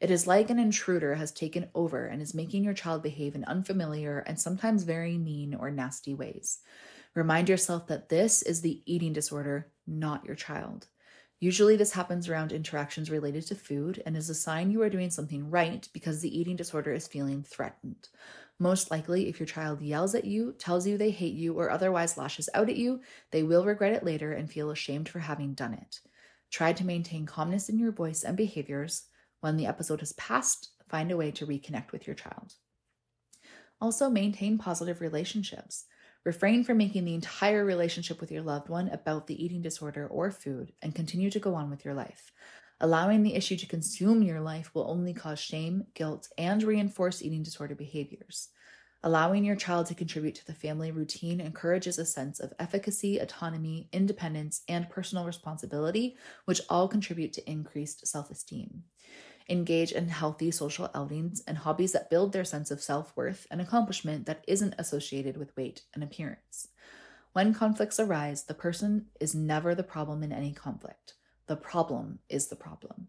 It 0.00 0.10
is 0.10 0.26
like 0.26 0.50
an 0.50 0.58
intruder 0.58 1.14
has 1.14 1.30
taken 1.30 1.68
over 1.74 2.06
and 2.06 2.20
is 2.20 2.34
making 2.34 2.64
your 2.64 2.74
child 2.74 3.02
behave 3.02 3.34
in 3.34 3.44
unfamiliar 3.44 4.18
and 4.26 4.40
sometimes 4.40 4.82
very 4.82 5.16
mean 5.16 5.54
or 5.54 5.70
nasty 5.70 6.14
ways. 6.14 6.58
Remind 7.14 7.48
yourself 7.48 7.86
that 7.86 8.08
this 8.08 8.42
is 8.42 8.60
the 8.60 8.82
eating 8.86 9.12
disorder, 9.12 9.68
not 9.86 10.24
your 10.24 10.34
child. 10.34 10.88
Usually, 11.40 11.76
this 11.76 11.92
happens 11.92 12.28
around 12.28 12.52
interactions 12.52 13.10
related 13.10 13.46
to 13.46 13.54
food 13.54 14.02
and 14.06 14.16
is 14.16 14.30
a 14.30 14.34
sign 14.34 14.70
you 14.70 14.82
are 14.82 14.88
doing 14.88 15.10
something 15.10 15.50
right 15.50 15.86
because 15.92 16.20
the 16.20 16.38
eating 16.38 16.56
disorder 16.56 16.92
is 16.92 17.06
feeling 17.06 17.42
threatened. 17.42 18.08
Most 18.58 18.90
likely, 18.90 19.28
if 19.28 19.38
your 19.38 19.46
child 19.46 19.82
yells 19.82 20.14
at 20.14 20.24
you, 20.24 20.54
tells 20.58 20.86
you 20.86 20.96
they 20.96 21.10
hate 21.10 21.34
you, 21.34 21.54
or 21.54 21.70
otherwise 21.70 22.16
lashes 22.16 22.48
out 22.54 22.70
at 22.70 22.76
you, 22.76 23.00
they 23.30 23.42
will 23.42 23.64
regret 23.64 23.92
it 23.92 24.04
later 24.04 24.32
and 24.32 24.50
feel 24.50 24.70
ashamed 24.70 25.08
for 25.08 25.18
having 25.18 25.54
done 25.54 25.74
it. 25.74 26.00
Try 26.50 26.72
to 26.72 26.86
maintain 26.86 27.26
calmness 27.26 27.68
in 27.68 27.78
your 27.78 27.92
voice 27.92 28.22
and 28.22 28.36
behaviors. 28.36 29.04
When 29.40 29.56
the 29.56 29.66
episode 29.66 30.00
has 30.00 30.12
passed, 30.12 30.70
find 30.88 31.10
a 31.10 31.16
way 31.16 31.30
to 31.32 31.46
reconnect 31.46 31.90
with 31.92 32.06
your 32.06 32.14
child. 32.14 32.54
Also, 33.80 34.08
maintain 34.08 34.56
positive 34.56 35.00
relationships. 35.00 35.84
Refrain 36.24 36.64
from 36.64 36.78
making 36.78 37.04
the 37.04 37.14
entire 37.14 37.64
relationship 37.66 38.20
with 38.20 38.32
your 38.32 38.42
loved 38.42 38.70
one 38.70 38.88
about 38.88 39.26
the 39.26 39.44
eating 39.44 39.60
disorder 39.60 40.06
or 40.06 40.30
food 40.30 40.72
and 40.80 40.94
continue 40.94 41.30
to 41.30 41.38
go 41.38 41.54
on 41.54 41.68
with 41.68 41.84
your 41.84 41.92
life. 41.92 42.32
Allowing 42.80 43.22
the 43.22 43.34
issue 43.34 43.56
to 43.56 43.66
consume 43.66 44.22
your 44.22 44.40
life 44.40 44.74
will 44.74 44.90
only 44.90 45.12
cause 45.12 45.38
shame, 45.38 45.84
guilt, 45.94 46.28
and 46.38 46.62
reinforce 46.62 47.22
eating 47.22 47.42
disorder 47.42 47.74
behaviors. 47.74 48.48
Allowing 49.02 49.44
your 49.44 49.54
child 49.54 49.86
to 49.88 49.94
contribute 49.94 50.34
to 50.36 50.46
the 50.46 50.54
family 50.54 50.90
routine 50.90 51.42
encourages 51.42 51.98
a 51.98 52.06
sense 52.06 52.40
of 52.40 52.54
efficacy, 52.58 53.18
autonomy, 53.18 53.90
independence, 53.92 54.62
and 54.66 54.88
personal 54.88 55.26
responsibility, 55.26 56.16
which 56.46 56.62
all 56.70 56.88
contribute 56.88 57.34
to 57.34 57.50
increased 57.50 58.06
self 58.06 58.30
esteem 58.30 58.84
engage 59.48 59.92
in 59.92 60.08
healthy 60.08 60.50
social 60.50 60.90
outings 60.94 61.42
and 61.46 61.58
hobbies 61.58 61.92
that 61.92 62.10
build 62.10 62.32
their 62.32 62.44
sense 62.44 62.70
of 62.70 62.82
self 62.82 63.12
worth 63.16 63.46
and 63.50 63.60
accomplishment 63.60 64.26
that 64.26 64.44
isn't 64.48 64.74
associated 64.78 65.36
with 65.36 65.56
weight 65.56 65.82
and 65.94 66.02
appearance. 66.02 66.68
When 67.32 67.52
conflicts 67.52 67.98
arise, 67.98 68.44
the 68.44 68.54
person 68.54 69.06
is 69.20 69.34
never 69.34 69.74
the 69.74 69.82
problem 69.82 70.22
in 70.22 70.32
any 70.32 70.52
conflict. 70.52 71.14
The 71.46 71.56
problem 71.56 72.20
is 72.28 72.48
the 72.48 72.56
problem. 72.56 73.08